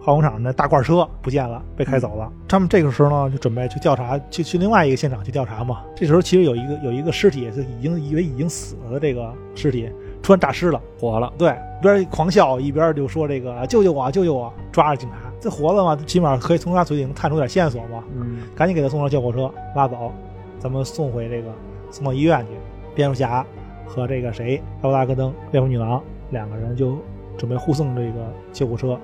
[0.00, 2.32] 化工厂的大罐车不见了，被开走了。
[2.48, 5.82] 他们这个时候呢，就准备去调查，去去另外一个现场去调查嘛。
[5.94, 9.90] 这时候其实有一个有一个尸体，就已经以为已经死了的这个尸体，
[10.22, 10.80] 突然诈尸了。
[10.98, 15.16] 活了，对，一边狂笑一边就说这个救救我，救救我，抓着警察。
[15.38, 18.02] 这活了嘛，起码可以从他嘴里能探出点线索嘛。
[18.14, 20.12] 嗯赶紧给他送上救护车拉走，
[20.58, 21.48] 咱们送回这个
[21.90, 22.52] 送到医院去。
[22.94, 23.46] 蝙蝠侠
[23.86, 26.98] 和这个谁，奥拉戈登，蝙蝠女郎两个人就
[27.38, 28.98] 准备护送这个救护车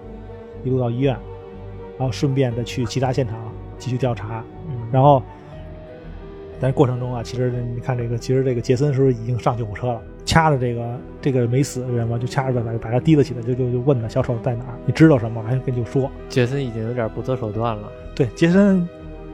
[0.67, 1.17] 一路到医院，
[1.97, 3.39] 然后顺便的去其他现场
[3.79, 4.43] 继续调查。
[4.69, 5.23] 嗯，然后，
[6.61, 10.03] 但是过程中啊，其实你看这个，其实这个杰森是不是已经上救护车了？
[10.25, 14.75] 掐着这个这个没死的人嘛，就掐着把把他提了起来，就就就问他小丑在哪儿？
[14.85, 15.41] 你知道什么？
[15.45, 16.11] 还跟就说。
[16.29, 17.89] 杰森已经有点不择手段了。
[18.13, 18.89] 对，杰森，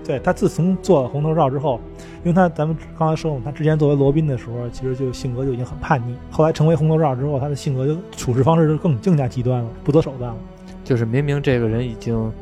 [0.05, 1.81] 对他自从做了红头罩之后，
[2.25, 6.14] 因为他咱们刚才说了，他之前作为罗宾的时候，其实就性格就已经很叛逆。
[6.31, 10.37] 后来成为红头罩之后，他的性格就处事方式就更更加极端了，不择手段了。
[10.85, 12.33] 就是明明这个人已经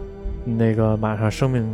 [0.44, 1.66] 那个马上生命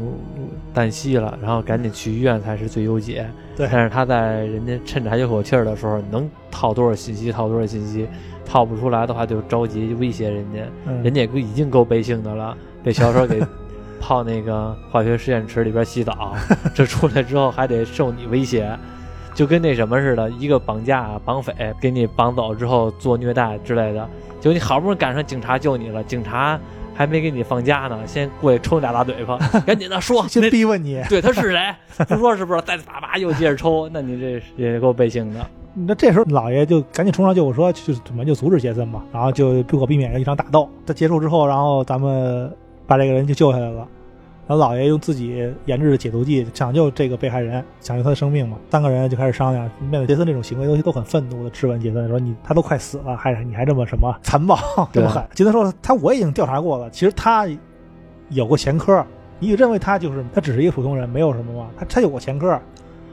[0.74, 3.26] 旦夕了，然后赶紧去医院才是最优解。
[3.56, 8.06] 对但是他在人家趁着还有口气儿的时候，能套多少信息套多少信息，
[8.44, 13.40] 套不出来的话就着急威胁人家，嗯，人家也已经够悲性的了，被小丑给
[13.98, 16.34] 泡那个化学实验池里边洗澡，
[16.74, 18.76] 这出来之后还得受你威胁。
[19.36, 24.08] 就跟那什么似的，一个绑架绑匪给你绑走之后做虐待之类的，
[24.40, 26.58] 就你好不容易赶上警察救你了，警察
[26.94, 31.74] 还没给你放假呢，先过去抽你俩大嘴巴， 赶紧的说，先那逼问你，对他是谁？
[32.08, 32.62] 不说是不是？
[32.62, 35.46] 再叭叭又接着抽，那你这也够背性的。
[35.74, 40.66] 那这时候老爷就赶紧冲上救护车，就怎么就阻止杰森嘛，然后就不可避免的一场打斗。
[40.86, 42.50] 在结束之后，然后咱们
[42.86, 43.86] 把这个人就救下来了。
[44.48, 48.56] 然后老爷用自己研制的解毒剂抢救这个被害人，抢救他的生命嘛。
[48.70, 54.56] 三个人就开始商量，面对杰森这种行为，都都很愤怒的质问杰森说：“你他都快死了，还你还这么什么残暴
[54.92, 57.46] 这么狠？”杰森说：“他我已经调查过了，其实他
[58.28, 59.04] 有过前科，
[59.40, 61.68] 你认为他就是他只是一个普通人，没有什么吗？
[61.76, 62.56] 他他有过前科，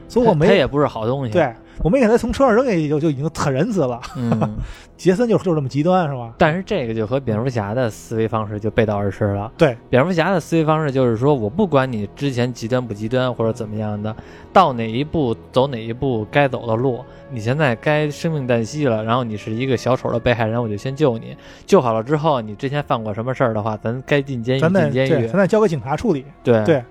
[0.08, 1.32] 所以我没他也不是好东西。
[1.32, 4.00] 对，我没给他从车上扔下去就就已经很仁慈了。
[4.16, 4.56] 嗯，
[4.96, 6.32] 杰森就就这么极端是吧？
[6.38, 9.50] 但是这个就和蝙蝠侠的思维方式就背道而驰了。
[9.58, 14.14] 对，蝙蝠侠的思维方式就是说我不管你之前极端不极端或者怎么样的，
[14.52, 25.38] 到哪一步走哪一步该走的路，你现在该生命旦夕了，然后你是一个小丑的被害人，我就先救你，救好了之后，你之前犯过什么事儿的话，咱该进监狱咱进监狱对，咱。
[25.38, 26.24] 再交给警察处理。
[26.42, 26.82] 对对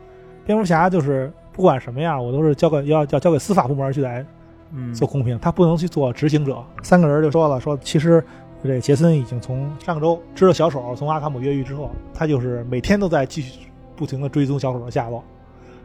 [0.46, 4.26] 蝙蝠侠就是不管什么样，我都是交给要要交给司法部门去来
[4.74, 6.64] 嗯，做公平，他不能去做执行者。
[6.82, 8.24] 三个人就说了，说其实
[8.64, 15.24] 这杰森已经从上周知道小丑从阿卡姆越狱之后，他就是每天都在继续不停的追踪小丑的下落，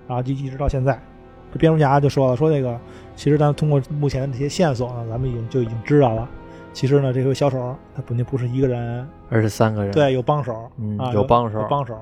[0.06, 0.98] 然后就一直到现在。
[1.52, 2.78] 这蝙蝠侠就说了，说那个
[3.16, 6.28] 其实咱们通过目前的这些线索呢，咱们已经就已经知道了。
[6.74, 11.98] 其实呢，这个小丑他肯定不是一个人，而是三个人。，对，有帮手，嗯啊，有帮手有帮手。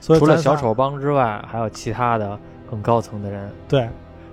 [0.00, 3.48] 所以除了小丑帮之外，还有其他的更高层的人。
[3.68, 3.88] 对，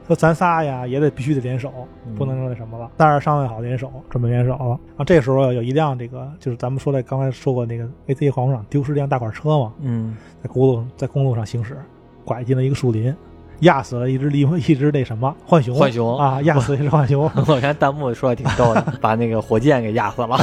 [0.07, 1.71] 说咱仨呀也得必须得联手，
[2.05, 2.89] 嗯不能说那什么了。
[2.95, 4.67] 但是商量好联手，准备联手了。
[4.67, 11.77] 然后这时候有一辆这个就是咱们说的刚才说过那个 AZ 广场丢失这辆大款车嘛，嗯，在公路在公路上行驶，
[12.23, 13.15] 拐进了一个树林，
[13.61, 17.23] 压死了一只狸一只那什么浣熊，浣熊啊，压死了一只浣熊。
[17.47, 20.37] 我看弹幕说的挺逗的，把那个火箭给压死了，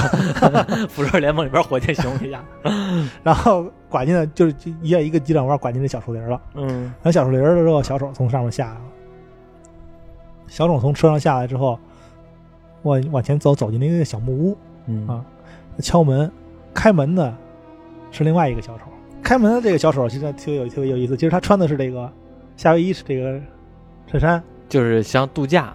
[0.88, 2.42] 复仇者联盟里边火箭熊给压。
[3.22, 6.40] 然后拐进了就是就一一个急转弯拐进那小树林了。
[6.54, 8.80] 嗯然后小树林儿的时候，小丑从上面下来了。
[10.52, 11.78] 小丑从车上下来之后，
[12.82, 14.58] 往往前走，走进了一个小木屋。
[14.86, 15.24] 嗯啊
[15.78, 16.30] 敲门，
[16.74, 17.34] 开门的
[18.10, 18.84] 是另外一个小丑。
[19.22, 22.06] 开门的这个小丑其实特别有特别有意思，其实他穿的是这个
[22.54, 23.40] 夏威夷这个
[24.06, 24.42] 衬衫。
[24.68, 25.72] 就是像度假。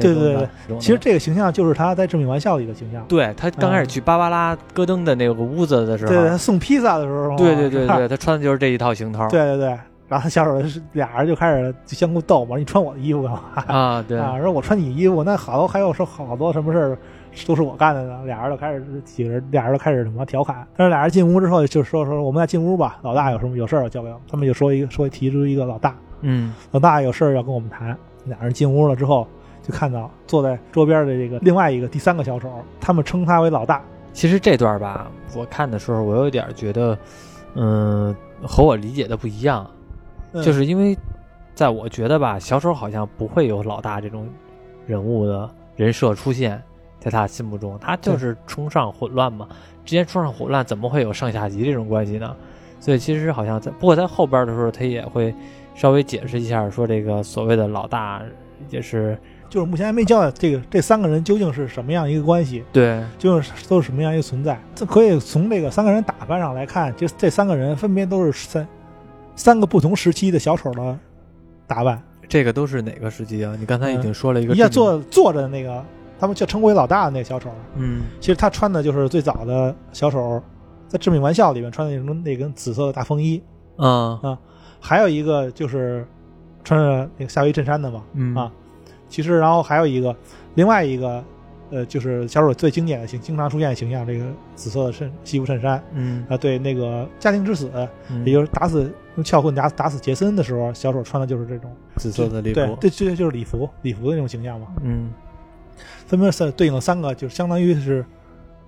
[0.00, 3.06] 对对对其实这个形象就是他在《致命玩笑》的一个形象。
[3.06, 9.28] 对他刚开始去芭芭拉戈登的那个屋子的时候，对，他送披萨的时候，对对对对， 他穿的就是这一套行头。
[9.28, 9.78] 对对对。
[10.08, 13.40] 然后小丑是俩人就开始就相互斗嘛，你穿我的衣服干嘛？
[13.66, 16.98] 啊， 对，啊，说我穿你衣服，那好多还有说好多什么事儿
[17.46, 18.24] 都是我干的呢。
[18.24, 20.66] 俩人就开始几个人，俩人就开始什么调侃。
[20.76, 24.20] 但是俩人进屋之后就说说我们俩进屋吧，老大有什么有事儿要交给我。
[24.30, 27.96] 他们就说一个说提出一个老大，嗯老大有事儿要跟我们谈。
[28.24, 29.26] 俩人进屋了之后，
[29.62, 33.82] 就看到坐在桌边的这个另外一个第三个小丑，他们称他为老大。
[34.12, 36.98] 其实这段吧，我看的时候，我有点觉得，
[37.54, 39.68] 嗯，和我理解的不一样，
[40.40, 40.96] 嗯就是因为
[41.54, 44.28] 在我觉得吧，小丑好像不会有老大这种
[44.86, 46.62] 人物的人设出现
[47.00, 49.48] 在他心目中，他就是崇尚混乱嘛。
[49.84, 52.36] 之前冲上混乱，怎么会有上下级这种关系呢？
[52.80, 55.34] 所以其实好像在，不过在后边的时候，他也会
[55.74, 58.20] 稍微解释一下，说这个所谓的老大
[58.68, 59.16] 也是
[59.48, 64.60] 就是目前还没交代这个这三个人究竟是什么样一个关系，对，究竟是都是什么样一个存在。
[64.74, 68.66] 这可以从这个三个人打扮上来看，这这三个人分别都是三
[69.36, 70.98] 三个不同时期的小丑的
[71.66, 72.02] 打扮。
[72.28, 73.54] 这个都是哪个时期啊？
[73.60, 75.84] 你刚才已经说了一个一下致命，坐坐着的那个，
[76.18, 80.42] 他们叫称为老大的那个小丑，嗯其实他穿的就是最早的小丑
[80.88, 83.40] 在《致命玩笑》里面穿的那种那根紫色的大风衣，
[83.76, 84.36] 啊
[84.80, 86.04] 还有一个就是
[86.64, 88.02] 穿着那个夏威夷衬衫的嘛。
[88.14, 88.50] 嗯啊
[89.08, 90.14] 其实，然后还有一个
[90.56, 91.22] 另外一个，
[91.70, 94.24] 呃，就是小丑最经典的形，经常出现的形象，这个
[94.54, 97.70] 紫色的衬西服衬衫嗯啊，对，那个家庭之死，
[98.10, 104.68] 嗯也就是打死用撬棍打打死杰森的时候，小丑穿的就是这种紫色的礼服，对对，这就是礼服礼服的那种形象嘛。
[104.82, 105.12] 嗯
[106.06, 108.04] 分别是对应了三个，就是相当于是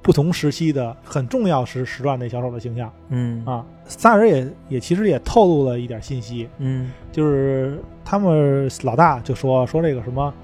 [0.02, 3.64] 不同时期的很重要时时段的小丑的形象嗯啊。
[3.86, 10.34] 仨人也也其实也透露了一点信息，嗯就是他们老大就说说这个什么，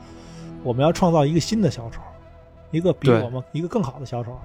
[0.63, 2.01] 我们要创造一个新的小丑，
[2.75, 4.37] 一个比我们一个更好的小丑，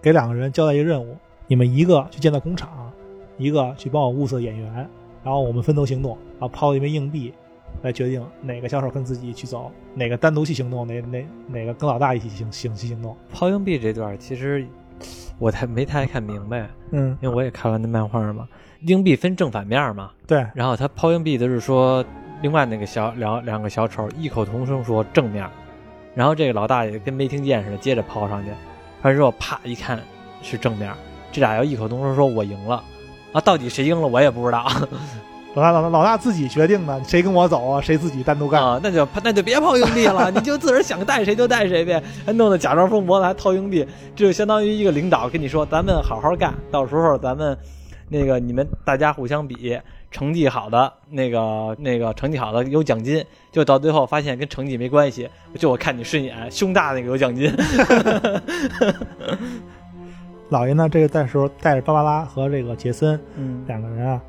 [0.00, 1.16] 给两个人交代一个任务，
[1.48, 2.90] 你们一个去建造工厂，
[3.36, 4.72] 一个去帮我物色演员，
[5.24, 7.34] 然后我们分头行动，然后抛一枚硬币。
[7.80, 13.16] 来决定哪个小丑跟自己去走，哪个单独去行动，哪哪哪个跟老大一起行行去行动。
[13.32, 14.64] 抛硬币这段其实
[15.38, 18.46] 我太没太看明白，嗯，因为我也看了那漫画嘛，
[18.82, 22.04] 硬币分正反面嘛，对，然后他抛硬币的是说，
[22.42, 25.48] 另外那个小两两个小丑异口同声说正面，
[26.14, 28.50] 然后这个老大也跟没听见似的，接着抛上去，
[29.02, 30.00] 完之后啪一看
[30.42, 30.92] 是正面，
[31.30, 32.82] 这俩要异口同声说我赢了，
[33.32, 34.66] 啊，到底谁赢了我也不知道。
[35.54, 38.62] 老大老大老大自己决定的，谁跟我走啊，谁自己单独干。
[38.62, 47.54] 啊，那就那就别抛硬币了， 你就自个儿想带谁就带谁呗，还弄得假装疯魔的还掏硬币，这就相当于一个领导跟你说，咱们好好干，到时候咱们
[48.08, 49.78] 那个你们大家互相比，
[50.12, 57.50] 成绩好的那个那个成绩好的有奖金，就到最后发现跟成绩没关系，就我看你顺眼，胸大那个有奖金。
[60.50, 64.20] 老爷呢，这个在时候带着芭芭拉和这个杰森嗯两个人啊，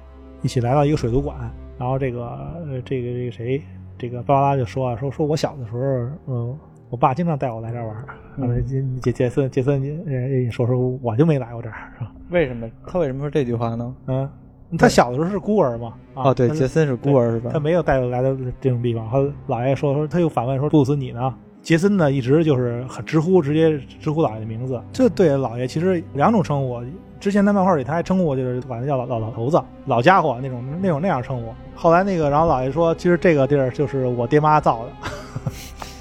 [0.41, 1.36] 一起来到一个水族馆，
[1.78, 2.26] 然后这个
[2.65, 3.62] 呃这个这个谁，
[3.98, 5.80] 这个芭芭拉就说啊，说说我小的时候，
[6.28, 6.58] 嗯、
[6.89, 8.06] 我爸经常带我来这儿玩儿。
[8.08, 12.12] 嗯完了杰杰杰森杰森你说说我就没来过这儿，是吧？
[12.32, 13.96] 为什么他为什么说这句话呢？
[14.08, 14.28] 嗯，
[14.77, 15.93] 他小的时候是孤儿嘛？
[16.13, 17.59] 啊、哦，对，杰森是孤儿是吧他？
[17.59, 19.07] 没有带我来到这种地方。
[19.09, 19.17] 他
[19.53, 21.33] 姥爷说说，他又反问说：“布鲁斯你呢？”
[21.63, 24.81] 杰森呢，一直就是很直呼，直接直呼姥爷的名字。
[24.91, 26.83] 这对姥爷其实两种称呼。
[27.21, 31.53] 之前在漫画里他还称呼我，就是管他叫老老老头子、老家伙那种那种那样称呼。
[31.73, 34.86] 后来那个，然后姥爷说，其实这个地儿就是我爹妈造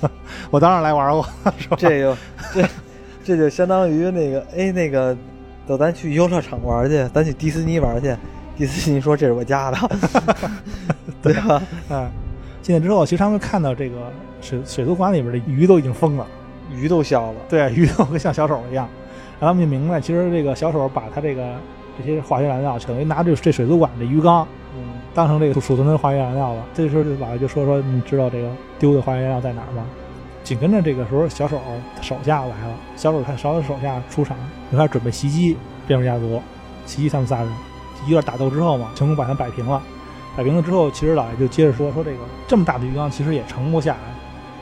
[0.02, 0.11] 的，
[0.50, 1.24] 我当然来玩过，
[1.56, 1.76] 是吧？
[1.78, 2.16] 这就
[2.52, 2.68] 这
[3.22, 5.16] 这就相当于那个哎那个，
[5.64, 8.16] 走，咱去游乐场玩去，咱去迪士尼玩去。
[8.66, 9.79] 迪士尼说这是我家的，
[11.22, 11.62] 对吧？
[11.90, 12.11] 嗯，
[12.62, 13.96] 进来之后，其实他们看到这个
[14.40, 16.27] 水水族馆里边的鱼都已经疯了。
[16.75, 17.38] 鱼都笑了。
[17.48, 18.88] 对，鱼都跟像小丑一样，
[19.38, 21.55] 然后他们就明白，其实这个小丑把他这个
[21.98, 26.64] 这些化学燃料，等于拿这这水族馆的鱼缸嗯当成这个储存的化学燃料了。
[26.72, 28.48] 这时候姥爷就说说，你知道这个
[28.79, 29.85] 丢的化学燃料在哪儿吗？
[30.44, 31.61] 紧跟着这个时候，小手
[32.01, 34.37] 手下来了，小丑他小手手下出场，
[34.70, 36.40] 就开始准备袭击蝙蝠家族，
[36.87, 37.48] 袭击他们仨人。
[38.07, 39.81] 一段打斗之后嘛，成功把他摆平了。
[40.37, 43.97] 摆平了之后，其实老爷就接着说说这个这么大的鱼缸，其实也盛不下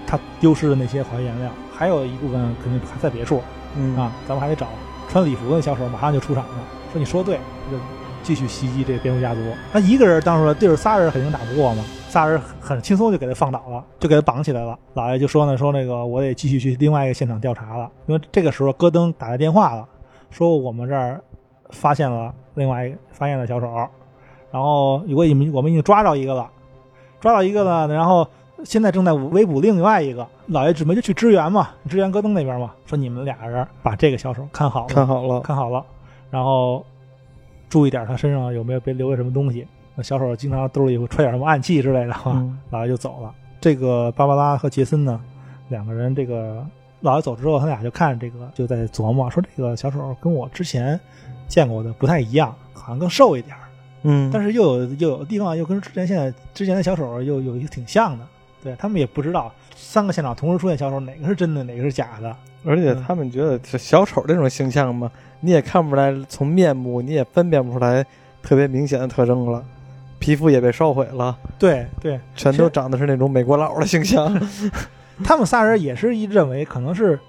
[0.07, 3.41] 他丢失的那些化学原料，还有一部分肯定还在别处
[3.77, 4.67] 嗯啊，咱们还得找。
[5.09, 6.55] 穿礼服的小手马上就出场了，
[6.93, 7.37] 说你说对，
[7.71, 7.77] 就
[8.23, 9.41] 继续袭击这蝙蝠家族。
[9.73, 14.77] 他一个人当时对着仨人肯定打不过嘛，仨人很很轻松就给他放倒了，就给他绑起来了。
[14.95, 19.87] 老爷就说呢，说那个我得继续去另外一个现场调查了，因为这个时候戈登打来电话了，
[20.31, 21.23] 说我们这儿
[21.73, 23.67] 发现了另外一个发现了小丑，
[24.51, 26.51] 然后我已经我们已经抓着一个了，
[27.21, 28.27] 抓到一个了，然后
[28.65, 30.27] 现在正在围捕另外一个。
[30.47, 35.85] 老爷准备就去支援嘛，支援戈登那边嘛，说你们俩人把这个小丑看好了，看好了，看好了，
[36.29, 36.85] 然后
[37.69, 39.65] 注意点他身上有没有别留下什么东西。
[39.95, 43.33] 那小丑经常兜里会揣点什么暗器之类的哈，嗯老爷就走了。
[43.61, 45.21] 这个芭芭拉和杰森呢，
[45.69, 46.67] 两个人这个
[47.01, 50.99] 老爷走之后，他俩就看这个就在琢磨说这个小丑跟我之前
[51.51, 53.61] 见过的不太一样，好像更瘦一点儿。
[54.05, 58.25] 嗯，但是又有又有地方又跟之前现在之前的小丑又有一个挺像的，
[58.63, 62.35] 对他们也不知道三个现场同时出现小丑哪个是真的哪个是假的，
[62.65, 65.11] 而且他们觉得小丑这种形象嘛，
[65.41, 68.03] 你也看不出来，从面目你也分辨不出来
[68.43, 69.63] 特别明显的特征了，
[70.19, 74.41] 皮肤也被烧毁了，对对，全都长得是那种美国佬的形象。
[75.23, 77.21] 他们仨人也是一认为可能是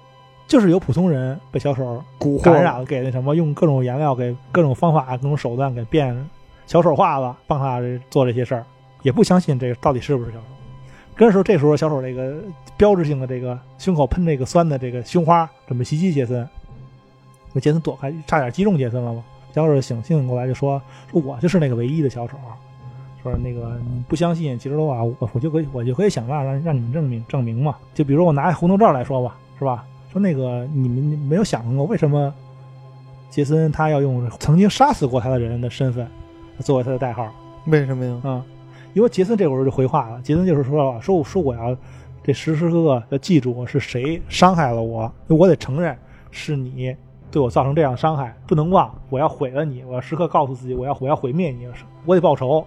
[0.52, 6.14] 就是有普通人被小丑蛊惑感染，给那什么用各种颜料给各种方法各种手段给变
[6.66, 8.62] 小丑化了，帮他做这些事儿，
[9.02, 10.44] 也不相信这个到底是不是小手。
[11.16, 12.34] 跟着时候，这时候小丑这个
[12.76, 16.46] 标志性的这个胸口喷这个酸的这个胸花，准备袭击杰森，
[17.54, 19.24] 那杰森躲开，差点击中杰森了嘛。
[19.54, 20.78] 小手醒醒过来就说
[21.10, 22.36] ：“说我就是那个唯一的小丑，
[23.22, 27.74] 说那个你不相信，其实的话，我我就可以我就可以想办法让让你们证明证明嘛。
[27.94, 29.86] 就比如我拿红头罩来说吧，是吧？
[30.12, 32.32] 说那个你们没有想过为什么
[33.30, 36.06] 杰森他要用曾经杀死过他的人的身份
[36.58, 37.32] 作为他的代号？
[37.66, 38.20] 为什么呀？
[38.22, 38.44] 啊、
[38.92, 41.74] 因为杰森这会儿就回话了，杰森就是说了说说我要
[42.22, 45.96] 这时时刻刻要记住是谁伤害了我，我得承认
[46.30, 46.94] 是你
[47.30, 51.66] 对我造成这样的伤害，不能忘，我要毁了你，我要时刻告诉自己我要我要毁灭你，
[52.04, 52.62] 我得报仇。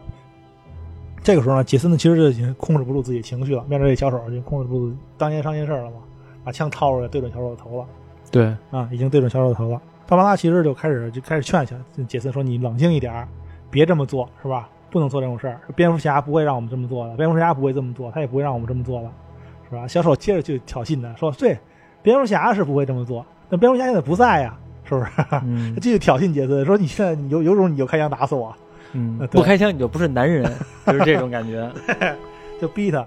[1.22, 5.98] 这个时候呢，杰森呢其实就已经控制不住自己情绪了，面对这小手就控制不住当年伤心事儿了嘛，
[6.46, 7.86] 把枪掏出来对准小丑的头了。
[8.32, 9.82] 对，啊，已经对准小丑的头了。
[10.08, 13.28] 芭芭拉其实就开始就开始劝劝杰森说：“你冷静一点，
[13.72, 14.70] 别这么做，是吧？
[14.92, 15.60] 不能做这种事儿。
[15.76, 19.10] 蝙蝠侠不会让我们这么做的，蝙蝠侠不会这么做，他也不会让我们这么做的，
[19.70, 21.58] 是吧？”小丑接着就挑衅他说：“对，
[22.04, 25.08] 蝙蝠侠是不会这么做，那蝙蝠侠现在不在呀，是不是？”
[25.44, 28.56] 嗯他继续挑衅杰森说：“你现在你有有种你就开枪打死我，
[29.32, 30.44] 不开枪你就不是男人，
[30.86, 31.70] 就是这种感觉。
[32.62, 33.06] 就逼他。”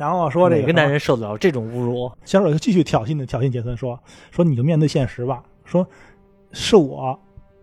[0.00, 2.10] 然后说这个哪个男人受得了这种侮辱？
[2.24, 4.00] 小手就继续挑衅的挑衅杰森说
[4.32, 5.86] ：“说你就面对现实吧，说
[6.52, 7.20] 是我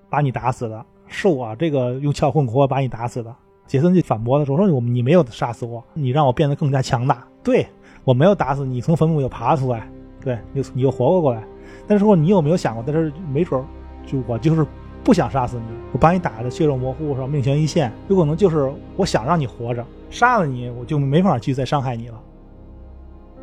[0.08, 7.28] 把你打死的，是我这个用撬棍活把你打死的。”杰森就反驳他说：“说我你没有杀死我，你让我变得更加强大。
[7.43, 7.65] 对
[8.04, 9.89] 我没有打死你，从坟墓又爬出来，
[10.21, 11.43] 对你又你又活过过来。
[11.88, 13.65] 但是说你有没有想过，但是没准
[14.06, 14.63] 就我就是
[15.04, 17.27] 不想杀死你，我把你打的血肉模糊，是吧？
[17.27, 22.21] 命悬一线，有可能就是我想让你活着，杀了你我就没法继续再伤害你了。”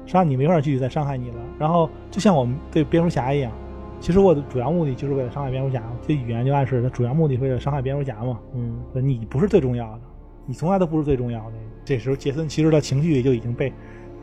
[0.07, 1.37] 杀你没法继续再伤害你了。
[1.59, 3.51] 然后就像我们对蝙蝠侠一样，
[4.01, 5.83] 其实我的主要目的就是为了伤害蝙蝠侠。
[6.07, 8.39] 这语言就暗示他主要目的是为了伤害蝙蝠侠嘛。
[8.55, 10.01] 嗯你不是最重要的，
[10.45, 11.53] 你从来都不是最重要的。
[11.87, 13.73] 这时候杰森其实他情绪就已经被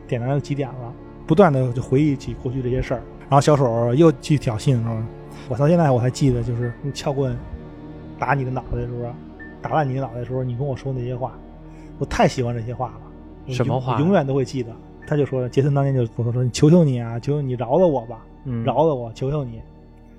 [0.06, 0.94] 点燃了极点了，
[1.26, 3.02] 不断的就回忆起过去这些事儿。
[3.28, 5.02] 然后小丑又去挑衅说
[5.50, 7.36] ：“我到现在我还记得，就是用撬棍
[8.22, 9.10] 打你的脑袋的时候，
[9.60, 11.32] 打烂你的脑袋的时候，你跟我说那些话，
[11.98, 13.52] 我太喜欢这些话了。
[13.52, 14.70] 什么话永永远都会记得。
[15.08, 19.60] 他就说杰森当年就说说求求你啊，求求你饶了我吧，嗯，饶了我，求求你，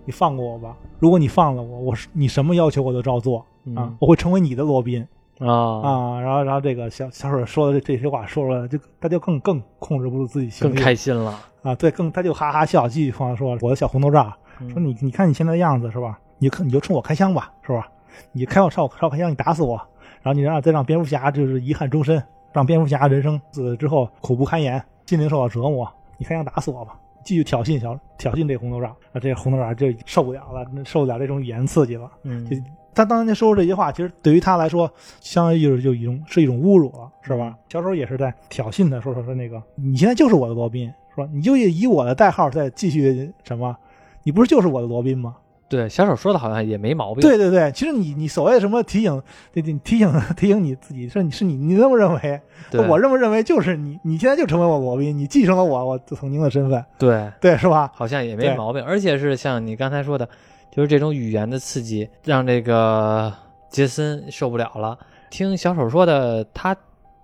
[0.03, 0.75] 你放过我吧。
[0.99, 5.07] 如果你放了我，我是你什么要求我都照做嗯啊，我会成为你的罗宾
[5.39, 6.19] 啊啊。
[6.19, 11.39] 然后然后这个小小水说的这这些话说出来，就他就更更控制不住自己情更开心了。
[11.61, 14.33] 啊，对，更他就哈哈笑，继续放说我的小红头罩，嗯
[14.71, 16.19] 说你你看你现在的样子是吧？
[16.39, 17.89] 你就你就冲我开枪吧，是吧？
[18.31, 19.75] 你开我朝我朝我开枪，你打死我，
[20.21, 32.11] 然后你让再让蝙蝠侠就是遗憾终身，让蝙蝠侠人生死了之后苦不堪言，心灵受到折磨，你开枪打死我吧，继续挑衅小挑衅这红头罩，啊，这红头罩就受不了了，受不了这种语言刺激了。
[32.23, 32.55] 嗯就
[32.95, 34.87] 他当年说出这些话，其实对于他来说，
[35.19, 37.57] 相当于就是就一种是一种侮辱了，是吧？
[37.67, 43.75] 小丑也是在挑衅他，说说说那个，你现在就是我的罗宾，说你就以我的代号再继续什么，
[44.23, 45.35] 你不是就是我的罗宾吗？
[45.69, 47.21] 对，小丑说的好像也没毛病。
[47.21, 49.21] 对对对，其实你你所谓什么提醒，
[49.51, 57.91] 对对，提醒提醒你自己，是你是你你那么认为，对，我认不认为就是你，你现在就成为我罗宾，你继承了我我曾经的身份，对，对是吧？
[57.95, 58.83] 好像也没毛病。
[58.83, 60.29] 而且是像你刚才说的，
[60.69, 63.33] 就是这种语言的刺激，让这个
[63.69, 64.95] 杰森受不了了。
[65.31, 66.75] 听小丑说的，他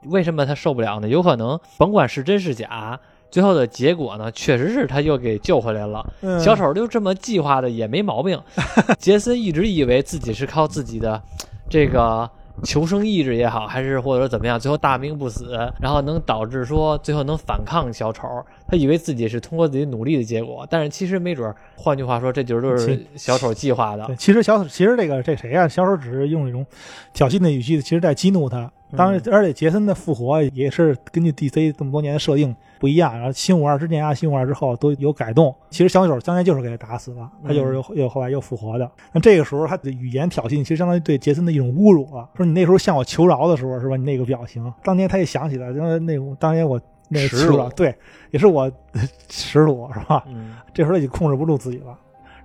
[0.06, 1.08] 为什么他受不了呢？
[1.08, 3.00] 有可能甭管是真是假，
[3.32, 6.06] 最后的结果呢，确实是他又给救回来了。
[6.22, 8.40] 嗯、小丑就这么计划的也没毛病。
[8.98, 11.22] 杰森一直以为自己是靠自己的
[11.70, 12.30] 这个
[12.64, 18.28] 求生意志也好，还是或者说怎么样，最后大命不死，然后能导致说最后能反抗小丑。
[18.68, 24.16] 他以为自己是通过自己努力的结果，但是其实没准儿，换句话说，这就是都是小丑计划的对，。
[24.16, 26.66] 其实小丑，其实这个这谁呀、小丑只是用一种
[27.14, 28.70] 挑衅的语气，其实在激怒他。
[28.96, 35.54] 当然，而且杰森的复活也是根据 DC 这么多年的设定不一样，然后新五二之前啊，新五二之后都有改动。
[35.70, 38.90] 其实小丑当年就是给他打死了，他就是又又后来又复活的。
[39.12, 42.28] 那这个时候他的语言挑衅，其实相当于对杰森的一种侮辱了。
[42.36, 43.96] 说你那时候向我求饶的时候，是吧？
[43.96, 47.94] 你那个表情，当年他也想起来，因为那当年我那个耻辱，对，
[48.32, 48.72] 也是我
[49.30, 50.24] 耻辱，是吧？
[50.28, 51.96] 嗯，这时候他已经控制不住自己了。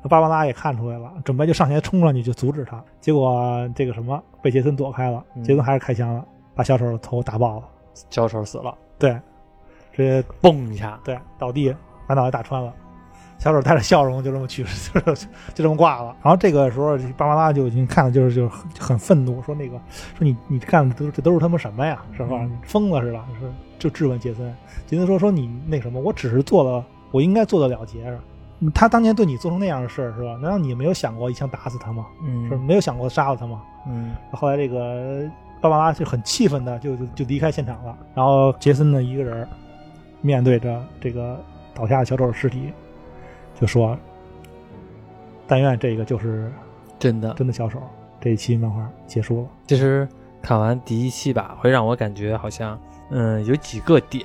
[0.06, 6.22] 芭芭拉也看出来了，准备就上前冲上去就阻止他，结果这个什么被杰森躲开了，嗯杰森还是开枪了，
[6.54, 7.64] 把小丑的头打爆了。
[8.10, 9.12] 小丑死了，对，
[9.92, 11.74] 直接嘣一下，对倒地，
[12.06, 12.72] 把脑袋打穿了。
[13.38, 16.16] 小丑带着笑容就这么去世， 就是就这么挂了。
[16.22, 19.76] 然后这个时候，芭芭拉就已经看了，就是就是很很愤怒，说那个
[20.16, 22.38] 说你你干的都这都是他妈什么呀，是吧？
[22.40, 24.54] 嗯疯了似的，是就质问杰森。
[24.86, 28.22] 杰森说说你那什么，我只是做了我应该做的了结，是吧？
[28.74, 30.38] 他当年对你做成那样的事儿，是吧？
[30.40, 32.06] 难道你没有想过一枪打死他吗？
[32.48, 33.62] 是嗯没有想过杀了他吗？
[33.86, 35.28] 嗯后来这个
[35.60, 37.96] 芭芭拉就很气愤的就就就离开现场了。
[38.14, 39.46] 然后杰森呢一个人
[40.20, 41.42] 面对着这个
[41.74, 42.72] 倒下的小丑的尸体，
[43.60, 43.96] 就说
[45.46, 46.52] ：“但愿这个就是
[46.98, 47.32] 真的。
[47.34, 47.80] 真的小丑。”
[48.20, 49.48] 这一期漫画结束了。
[49.66, 50.08] 其实
[50.40, 52.78] 看完第一期吧，会让我感觉好像，
[53.10, 54.24] 嗯，有几个点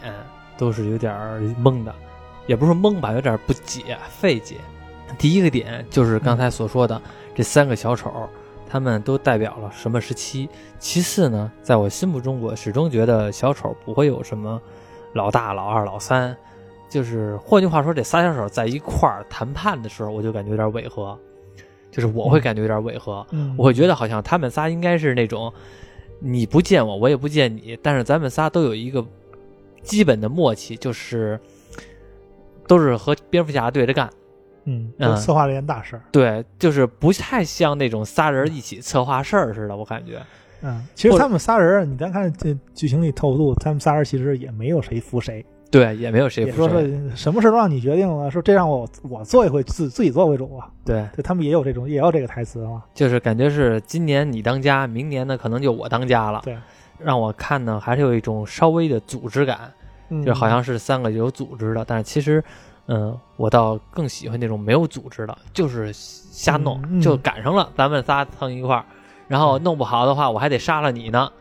[0.58, 1.94] 都是有点儿懵的，
[2.48, 4.56] 也不是懵吧，有点不解、费解。
[5.18, 7.02] 第一个点就是刚才所说的、
[7.36, 8.30] 这三个小丑，
[8.70, 10.48] 他们都代表了什么时期？
[10.78, 14.62] 其次呢，在我心目中，我始终觉得小丑不会有什么
[15.14, 16.38] 老大、老二、老三，
[16.88, 21.18] 就是换句话说，这仨小丑在一块儿谈判的时候，我就感觉有点违和，
[21.90, 23.26] 就是我会感觉有点违和。
[23.32, 25.52] 嗯我会觉得好像他们仨应该是那种，
[26.20, 29.04] 你不见我，我也不见你，但是咱们仨都有一个
[29.82, 31.40] 基本的默契，就是
[32.68, 34.08] 都是和蝙蝠侠对着干。
[34.98, 36.02] 嗯，策划了一件大事儿。
[36.12, 40.22] 对，就是不太像那种仨人一起策划事儿似的，我感觉。
[40.62, 46.86] 嗯，其实他们仨人，你单看这剧情里透露，他们仨人其实也没有谁服谁，对，也没有谁服谁。
[46.86, 50.70] 是什么事都让你决定了，说这让我我做一回，自自己做为主啊。
[50.84, 52.84] 对，对他们也有这种，也有这个台词啊。
[52.94, 56.42] 就是感觉是今年你当家，明年呢可能就我当家了。
[56.44, 56.58] 对，
[56.98, 59.72] 让我看呢还是有一种稍微的组织感。
[60.12, 62.44] 嗯就好像是三个有组织的，但是其实，
[62.92, 68.84] 嗯，我倒更喜欢那种没有组织的，就是瞎弄，嗯嗯就赶上了，咱们仨蹭一块儿，
[69.28, 71.32] 然后弄不好的话，我还得杀了你呢。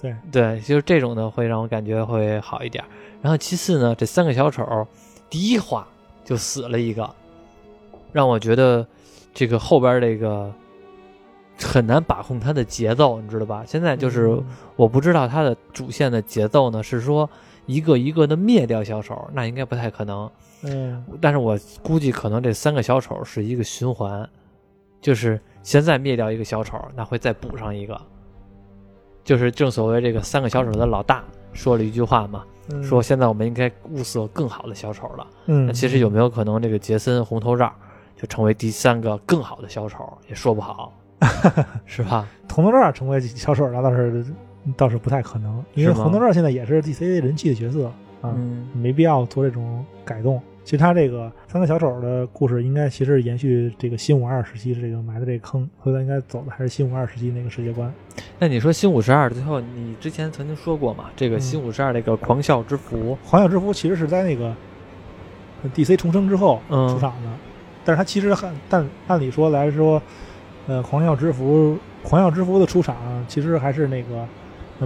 [0.00, 2.84] 对对，就是这种的会让我感觉会好一点。
[3.20, 4.84] 然后其次呢，这三个小丑，
[5.30, 5.86] 第一话
[6.24, 7.08] 就死了一个，
[8.10, 8.84] 让我觉得
[9.32, 10.52] 这个后边这个
[11.62, 13.62] 很难把控它的节奏，你知道吧？
[13.64, 17.30] 现在就是嗯我不知道它的主线的节奏呢，是说
[17.66, 20.30] 一个一个的灭掉小丑，那应该不太可能。
[20.64, 24.28] 嗯但是我估计可能这三个小丑是一个循环，
[25.00, 28.00] 就是现在灭掉一个小丑，那会再补上一个。
[29.24, 35.26] 就是正所谓这个三个小丑的老大说了一句话嘛，嗯说现在我们应该物色更好的小丑了。
[35.46, 37.72] 嗯，那其实有没有可能这个杰森红头罩
[38.16, 40.92] 就成为第三个更好的小丑，也说不好，
[41.86, 42.28] 是吧？
[42.52, 44.24] 红头罩成为小丑，那倒是
[44.76, 47.90] 倒是不太可能，因为红头罩现在也是 DC 人气的角色。
[48.22, 50.40] 啊，嗯没必要做这种改动。
[50.62, 57.92] 其实他这个三个小丑的故事，应该其实延续这个新五二时期这个埋的这个坑，所以他应该走的还是新五二时期那个世界观。
[58.38, 61.06] 那你说新五十二最后，你之前曾经说过嘛？
[61.16, 64.54] 这个嗯新五十二那个狂笑之符，狂笑之符其实是在那个
[65.74, 67.28] DC 重生之后嗯出场的，
[67.84, 70.00] 但是他其实很，但按理说来说，
[70.68, 72.96] 呃，狂笑之符，狂笑之符的出场
[73.26, 74.28] 其实还是那个呃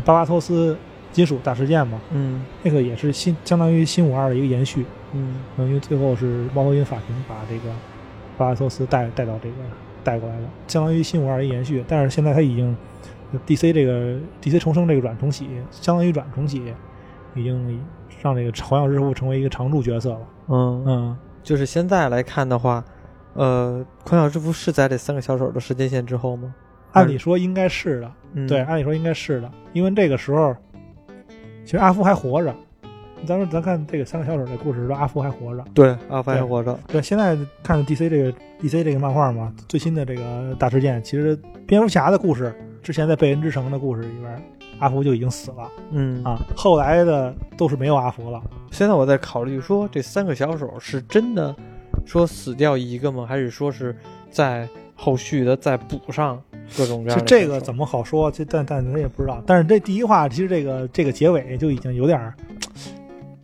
[0.01, 0.77] 巴巴托斯
[1.13, 4.85] 金属大事件嘛，嗯那个也是新相当于新五二的一个延续。
[5.13, 7.71] 嗯嗯，因为最后是猫头鹰法庭把这个
[8.37, 9.55] 巴巴托斯带带到这个
[10.05, 11.83] 带过来的，相当于新五二一延续。
[11.89, 12.77] 但是现在他已经
[13.47, 16.75] DC 这个 DC 重生这个软重启，相当于软重启，
[17.35, 17.81] 已经
[18.21, 20.21] 让这个黄药之父成为一个常驻角色了。
[20.49, 22.85] 嗯嗯，就是现在来看的话，
[23.35, 26.55] 呃，狂笑之符是在这三个小丑的时间线之后吗？
[26.97, 30.55] 按理说应该是的，嗯，对，按理说应该是的，因为这个时候
[31.65, 32.55] 其实阿福还活着。
[33.27, 35.65] 咱们咱看这个三个小丑的故事的时候，阿福还活着。
[35.73, 41.37] 对，阿福还活着，对，现在看 DC 这个 DC 这个漫画嘛，最新的这个大事件，其实
[41.67, 44.43] 蝙蝠侠的故事，之前在贝恩之城的故事里边，
[44.79, 48.41] 阿福就已经死了嗯啊，后来的都是没有阿福了。
[48.71, 51.57] 现在我在考虑说，这三个小丑是真的
[52.05, 53.25] 说死掉一个吗？
[53.27, 53.97] 还是说是
[54.31, 56.41] 在后续的再补上
[56.77, 57.25] 各种各样的？
[57.27, 58.31] 这个怎么好说？
[58.31, 59.43] 这但但咱也不知道。
[59.47, 62.35] 但是这第一话，其实这个这个结尾就已经有点儿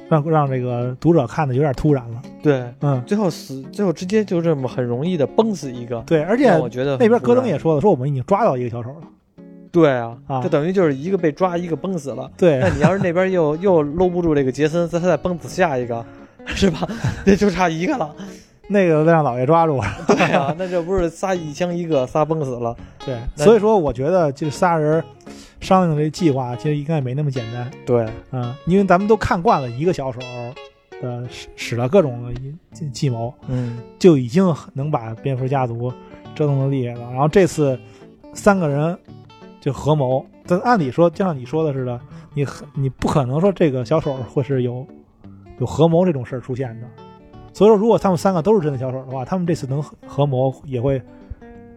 [0.08, 2.22] 让让这个读者看的有点突然了。
[2.42, 2.64] 对？
[2.80, 8.96] 嗯，最后死，最后直接就这么很容易的崩死一个，对，而且我觉得那边戈登也说了，说我们已经抓到一个小丑了。
[9.70, 12.30] 对啊，啊就等于就是一个被抓，一个崩死了。
[12.36, 16.04] 对那，你要是那边又又搂不住这个杰森，他再崩死下一个，
[16.44, 16.86] 是吧？
[17.24, 18.14] 那就差一个了。
[18.72, 19.84] 那个让老爷抓住了。
[20.08, 22.74] 对啊，那这不是仨一枪一个，仨崩死了。
[23.04, 25.02] 对，所以说我觉得这仨人
[25.60, 27.70] 商量这计划，其实应该没那么简单。
[27.86, 30.18] 对，嗯，因为咱们都看惯了一个小手，
[31.02, 32.32] 呃，使使了各种的
[32.72, 35.92] 计计谋，嗯就已经能把蝙蝠家族
[36.34, 37.10] 折腾的厉害了。
[37.12, 37.78] 然后这次
[38.34, 38.98] 三个人
[39.60, 42.00] 就合谋，但按理说，就像你说的似的，
[42.34, 44.86] 你你不可能说这个小丑会是有
[45.58, 46.86] 有合谋这种事儿出现的。
[47.52, 51.00] 所以说，如果他们三个都是真的小丑的话，他们这次能合合谋也会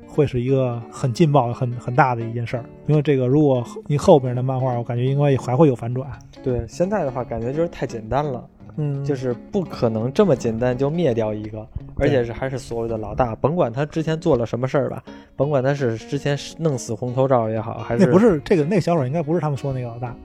[0.08, 2.66] 会是一个很劲爆、很很大的一件事儿。
[2.88, 6.10] 因为这个，如果你后边的漫画，我感觉应该还会有反转。
[6.44, 8.48] 对，现在的话感觉就是太简单了，
[8.78, 11.68] 嗯就是不可能这么简单就灭掉一个，
[11.98, 15.04] 而且是还是所谓的老大，甭管他之前做了什么事儿吧，
[15.36, 20.16] 甭管他是之前弄死红头罩也好，还是那不是是这个那个小丑，应该不是他们说那个老大。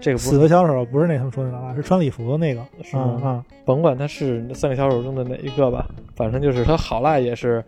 [0.00, 2.60] 这个不死的小丑不是那他们说的老大，是穿礼服的那个。
[2.82, 5.86] 是啊嗯嗯，甭管他是那三个小丑中的哪一个吧，
[6.16, 7.62] 反正就是他好赖也是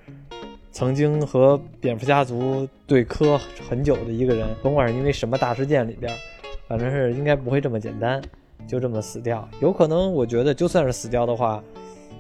[0.70, 6.11] 曾经和蝙蝠家族对磕很久的一个人，甭管是因为什么大事件里边，
[6.66, 8.22] 反正是应该不会这么简单
[8.66, 9.47] 就这么死掉。
[9.61, 11.62] 有可能，我觉得就算是死掉的话，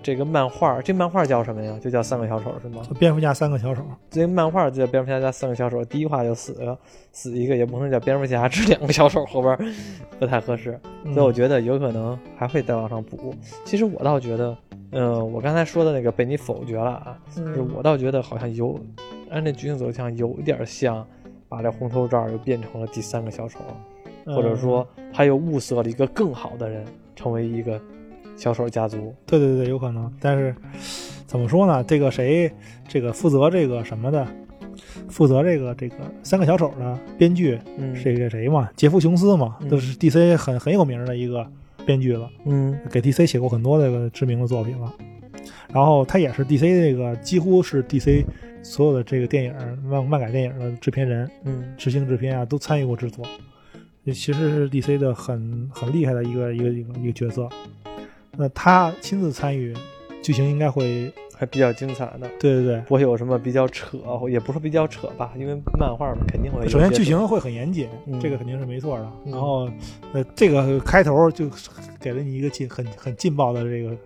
[0.02, 1.78] 这个漫画这漫画叫什么呀？
[1.80, 2.82] 就叫三个小丑是吗？
[2.98, 3.82] 蝙蝠侠三个小丑。
[4.10, 6.78] 这个漫画就叫蝙蝠侠加三个小丑，第一话就死了，
[7.12, 9.56] 死一个也不能叫蝙蝠侠，这两个小丑后边
[10.18, 10.78] 不太合适。
[11.04, 13.34] 嗯所以我觉得有可能还会再往上补。
[13.64, 14.56] 其实我倒觉得，
[14.90, 18.78] 嗯、我刚才说的那个被你否决了啊，就是嗯我倒觉得好像有，
[19.30, 21.06] 按这剧情走向有点像，
[21.48, 23.58] 把这红头罩又变成了第三个小丑，
[24.26, 26.84] 嗯或者说他又物色了一个更好的人，
[27.16, 27.80] 成为一个
[28.42, 29.14] 小丑家族。
[29.24, 30.12] 对对对，有可能。
[30.18, 30.52] 但是
[31.28, 31.84] 怎么说呢？
[31.84, 32.50] 这个谁，
[32.88, 34.26] 这个负责这个什么的，
[35.08, 38.68] 负责这个这个三个小丑的编剧嗯，是这个谁嘛？
[38.74, 41.46] 杰夫琼斯嘛，嗯都是 DC 很很有名的一个
[41.86, 44.92] 编剧了，嗯给 DC 写过很多这个知名的作品了。
[45.72, 48.24] 然后他也是 DC 这个几乎是 DC
[48.64, 53.24] 所有的这个电影漫漫改电影的制片人，嗯执行制片啊都参与过制作，
[54.04, 57.48] 这其实是 DC 的很很厉害的一个一个一个一个角色。
[58.36, 59.74] 那他亲自参与，
[60.22, 62.28] 剧情应该会，还比较精彩的。
[62.40, 62.80] 对对对。
[62.82, 69.12] 不会有什么比较扯，也不是比较扯吧，因为漫画嘛肯定会首先剧情会很严谨，嗯这个肯定是没错的。
[69.24, 69.68] 嗯然后，
[70.12, 71.46] 呃，这个开头就
[72.00, 73.96] 给了你一个劲很很劲爆的这个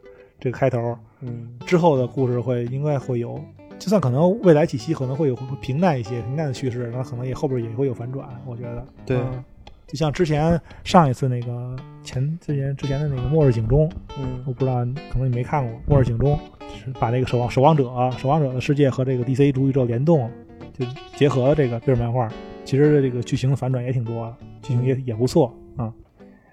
[0.41, 3.41] 这个开头，嗯之后的故事会应该会有，
[3.79, 8.85] 就算可能未来几期可能会有会平淡一些平淡的叙事，那可能也后边也会有反转，我觉得。
[9.05, 9.45] 对嗯
[9.87, 16.37] 就像之前上一次那个前之前之前的那个《末日警钟》，嗯我不知道可能你没看过《末日警钟》，
[16.77, 17.85] 是把这个守望守望者
[18.19, 20.29] 守望者的世界和这个 DC 主宇宙联动，
[20.77, 20.85] 就
[21.15, 22.29] 结合了这个这本漫画。
[22.65, 25.93] 其实这个剧情的反转也挺多的，剧情也也不错啊。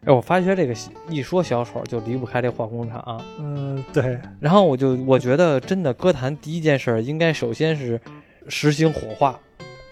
[0.06, 0.76] 哎，我发觉这个
[1.10, 8.00] 一说小丑就离不开这化工厂，嗯，对，然后我就我觉得真的歌坛第一件事儿应该首先是
[8.48, 9.40] 实行火化，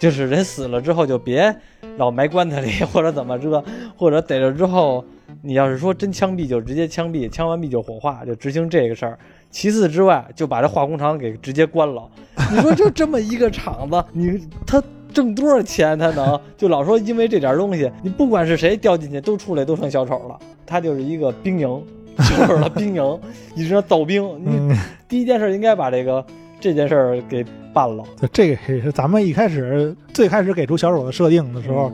[0.02, 1.56] 就是人死了之后就别
[1.98, 3.64] 老埋棺材里或者怎么着，
[3.96, 5.06] 或者逮着之后，
[5.44, 9.20] 你要是说真枪毙就直接枪毙，枪完毙就火化，就执行这个事儿。
[9.52, 12.10] 其次之外，就把这化工厂给直接关了。
[12.52, 14.82] 你说就这么一个厂子，你他
[15.14, 16.00] 挣多少钱？
[16.00, 20.40] 他能就老说因为这点东西，你不管是谁掉进去都出来都成小丑了。
[20.66, 21.84] 他就是一个兵营，
[22.18, 23.20] 就是了兵营，
[23.56, 24.24] 一直造兵。
[24.44, 24.76] 你嗯，
[25.08, 26.26] 第一件事应该把这个
[26.62, 27.44] 这件事儿给
[27.74, 28.04] 办了。
[28.16, 31.92] 就这个也是咱们一开始最开始给出小丑的设定的时候，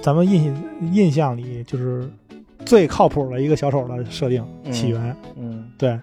[0.00, 0.52] 咱们印
[0.92, 2.08] 印象里就是
[2.64, 5.16] 最靠谱的一个小丑的设定嗯起源。
[5.36, 5.98] 嗯对，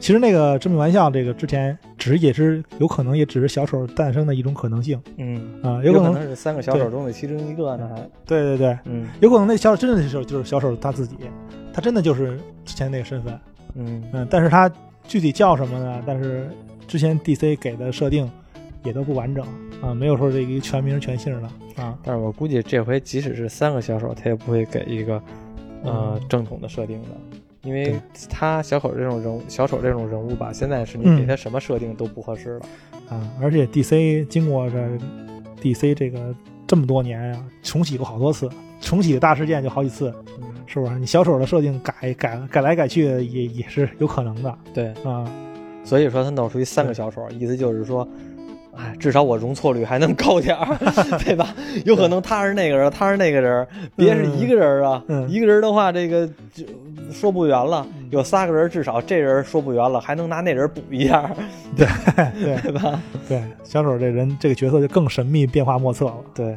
[0.00, 11.16] 其实那个致命玩笑这个之前只也是有可能也只是小丑诞生的一种可能性嗯啊、有可有可能能是三个小丑中的其中一个呢，还对对对，嗯有可能那小丑真的是就是小丑他自己，
[11.72, 13.38] 他真的就是之前那个身份，
[13.74, 14.70] 嗯嗯，但是他
[15.06, 16.02] 具体叫什么呢？
[16.06, 16.48] 但是
[16.92, 18.30] 之前 DC 给的设定
[18.84, 19.42] 也都不完整
[19.80, 21.98] 啊，没有说这个全名全姓的啊。
[22.04, 25.14] 但是我估计这回即使是三个小丑，他也不会给一个
[25.84, 27.08] 呃嗯正统的设定的，
[27.62, 32.66] 因为他小丑这种人物，小丑这种人物吧，现在是你嗯给他什么设定都不合适了。
[33.08, 34.76] 啊，而且 DC 经过这
[35.62, 36.34] DC 这个
[36.66, 38.50] 这么多年呀、重启过好多次，
[38.82, 40.12] 重启的大事件就好几次，
[40.42, 40.98] 嗯，是不是？
[40.98, 45.24] 你小丑的设定改改改来改去也也是有可能的对，啊。
[45.84, 48.06] 所以说他弄出一三个小丑，意思就是说。
[48.74, 50.78] 哎，至少我容错率还能高点儿，
[51.22, 51.54] 对吧？
[51.84, 55.04] 有可能他是那个人，他是那个人，别是一个人啊。
[55.08, 56.64] 嗯一个人的话，这个就
[57.12, 57.86] 说不圆了。
[57.98, 61.30] 嗯有三个人，至少这人说不圆了，还能拿那人补一下，
[61.76, 61.86] 对
[62.62, 62.98] 对吧？
[63.28, 66.14] 对，小丑这人这个角色就更神秘、变化莫测了。
[66.34, 66.56] 对。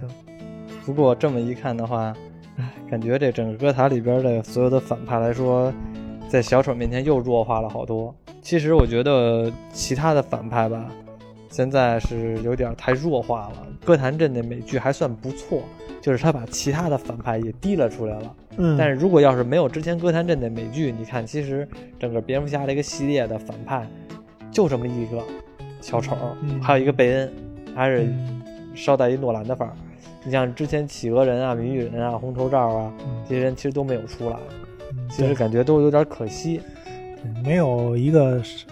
[0.86, 2.14] 不过这么一看的话，
[2.58, 5.70] 哎，感觉这整个歌坛里边的所有的反派来说，
[6.30, 8.16] 在小丑面前又弱化了好多。
[8.46, 10.88] 其实我觉得其他的反派吧，
[11.50, 13.68] 现在是有点太弱化了。
[13.84, 15.64] 歌坛镇那美剧还算不错，
[16.00, 18.36] 就是他把其他的反派也提了出来了。
[18.58, 21.68] 嗯，但是如果要是没有之前歌坛镇的美剧，你看，其实
[22.00, 23.84] 整个蝙蝠侠这个系列的反派
[24.52, 25.24] 就这么一个
[25.82, 27.34] 小丑，嗯还有一个贝恩，
[27.76, 28.44] 还是嗯
[28.76, 29.74] 稍带一诺兰的范儿。
[30.24, 34.38] 你像之前企鹅人啊、谜语人啊、红头罩啊嗯这些人，其实都没有出来，
[34.92, 36.62] 嗯其实感觉都有点可惜。
[37.44, 38.66] 没有一个是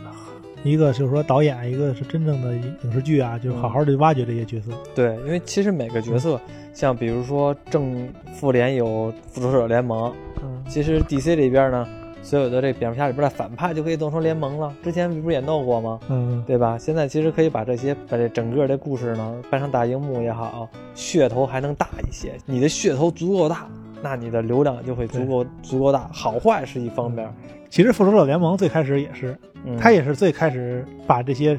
[0.64, 4.72] 一个就是说导演，一个是真正的影视剧啊，就是好好的挖掘这些角色。
[4.96, 6.40] 对，因为其实每个角色，
[6.74, 11.86] 像比如说正复联有复仇者联盟，嗯其实 DC 里边呢，
[12.22, 14.74] 所有的这蝙蝠侠里边的反派就可以弄成联盟了。
[14.82, 16.00] 之前不是也弄过吗？
[16.08, 16.78] 嗯，对吧？
[16.78, 22.32] 现在其实可以把这些把这整个的故事呢搬上大荧幕也好，噱头还能大一些。
[22.46, 23.68] 你的噱头足够大，
[24.04, 26.10] 那你的流量就会足够足够大。
[26.12, 27.28] 好坏是一方面，
[27.70, 29.36] 其实复仇者联盟最开始也是，
[29.66, 31.58] 嗯，他也是最开始把这些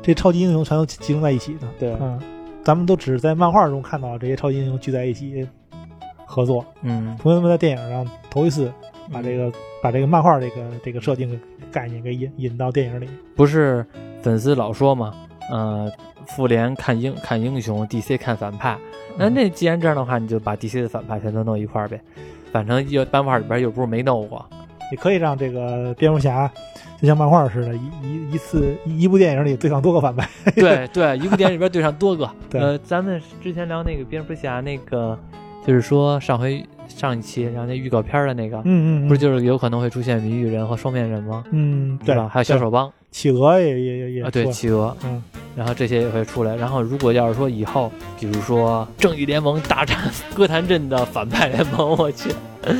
[0.00, 1.68] 这超级英雄全都集中在一起的。
[1.78, 2.18] 对，嗯，
[2.64, 5.46] 咱们都只是在漫画中看到这些超级英雄聚在一起
[6.24, 8.72] 合作，嗯，同学们在电影上头一次
[9.12, 11.38] 把这个、把这个漫画这个这个设定
[11.70, 13.06] 概念给引引到电影里。
[13.36, 13.84] 不是
[14.22, 15.12] 粉丝老说嘛，
[15.50, 15.90] 呃，
[16.26, 18.76] 复联看英看英雄，DC 看反派。
[19.16, 22.00] 那那既然这样的话，你就把 DC 的反派全都弄一块儿呗。
[22.52, 24.44] 反正又漫画里边又不是没弄过，
[24.90, 26.50] 你可以让这个蝙蝠侠
[27.00, 30.28] 就像漫画似的，一一一次一一部电影里对上多个反派。
[30.52, 32.30] 对对，一部电影里边对上多个。
[32.48, 35.18] 对呃，咱们之前聊那个蝙蝠侠那个，
[35.66, 36.64] 就是说上回
[36.96, 41.44] 上一期然后那预告片的那个，嗯嗯，不是就是有可能会出现谜语人和双面人吗？
[41.50, 42.28] 嗯对吧？
[42.32, 45.22] 还有小手帮企鹅也也也也啊，对，企鹅，嗯
[45.54, 46.56] 然后这些也会出来。
[46.56, 49.98] 然后如果要是说以后，比如说正义联盟大战
[50.34, 52.30] 哥谭镇的反派联盟，我去，
[52.62, 52.74] 嗯，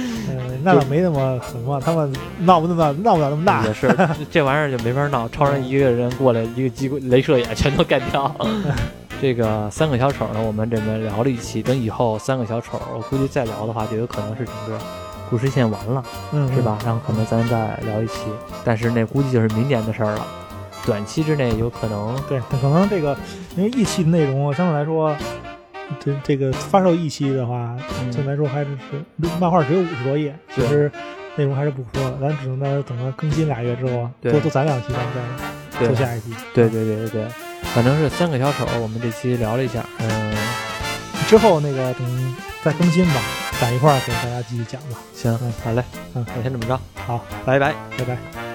[0.64, 2.10] 那倒没那么什么，他们
[2.40, 3.74] 闹不那么闹不了那么大也。
[3.74, 3.94] 是
[4.30, 8.34] 这玩意儿就没法闹，超人一个人过来一个激光镭射眼全都干掉。
[9.23, 14.77] 这个三个小丑呢，我们这边聊了一期，等以后三个小丑，我估计再聊的话，就有可能是整个
[15.31, 16.03] 故事线完了，
[16.33, 16.77] 嗯，是吧？
[16.85, 18.25] 然后可能咱再聊一期，
[18.64, 20.27] 但是那估计就是明年的事儿了，
[20.85, 23.16] 短期之内有可能对，但可能这个
[23.57, 25.16] 因为一期的内容相对来说，
[26.01, 29.05] 这这个发售一期的话，嗯相对来说还是是
[29.39, 30.91] 漫画只有五十多页，其实
[31.37, 32.16] 内容还是不错的。
[32.20, 35.09] 咱只能在等它更新俩月之后，多多攒两期，咱们
[35.70, 36.35] 再对做下一期。
[36.53, 37.29] 对对对对对，
[37.75, 40.37] 反正是三个小丑，我们这期聊了一下，嗯，
[41.29, 43.20] 之后那个等再更新吧，
[43.61, 44.99] 咱一块儿给大家继续讲吧。
[45.14, 45.83] 行嗯，好嘞，
[46.14, 47.75] 嗯那先这么着，好，拜拜。
[47.97, 48.51] 拜拜。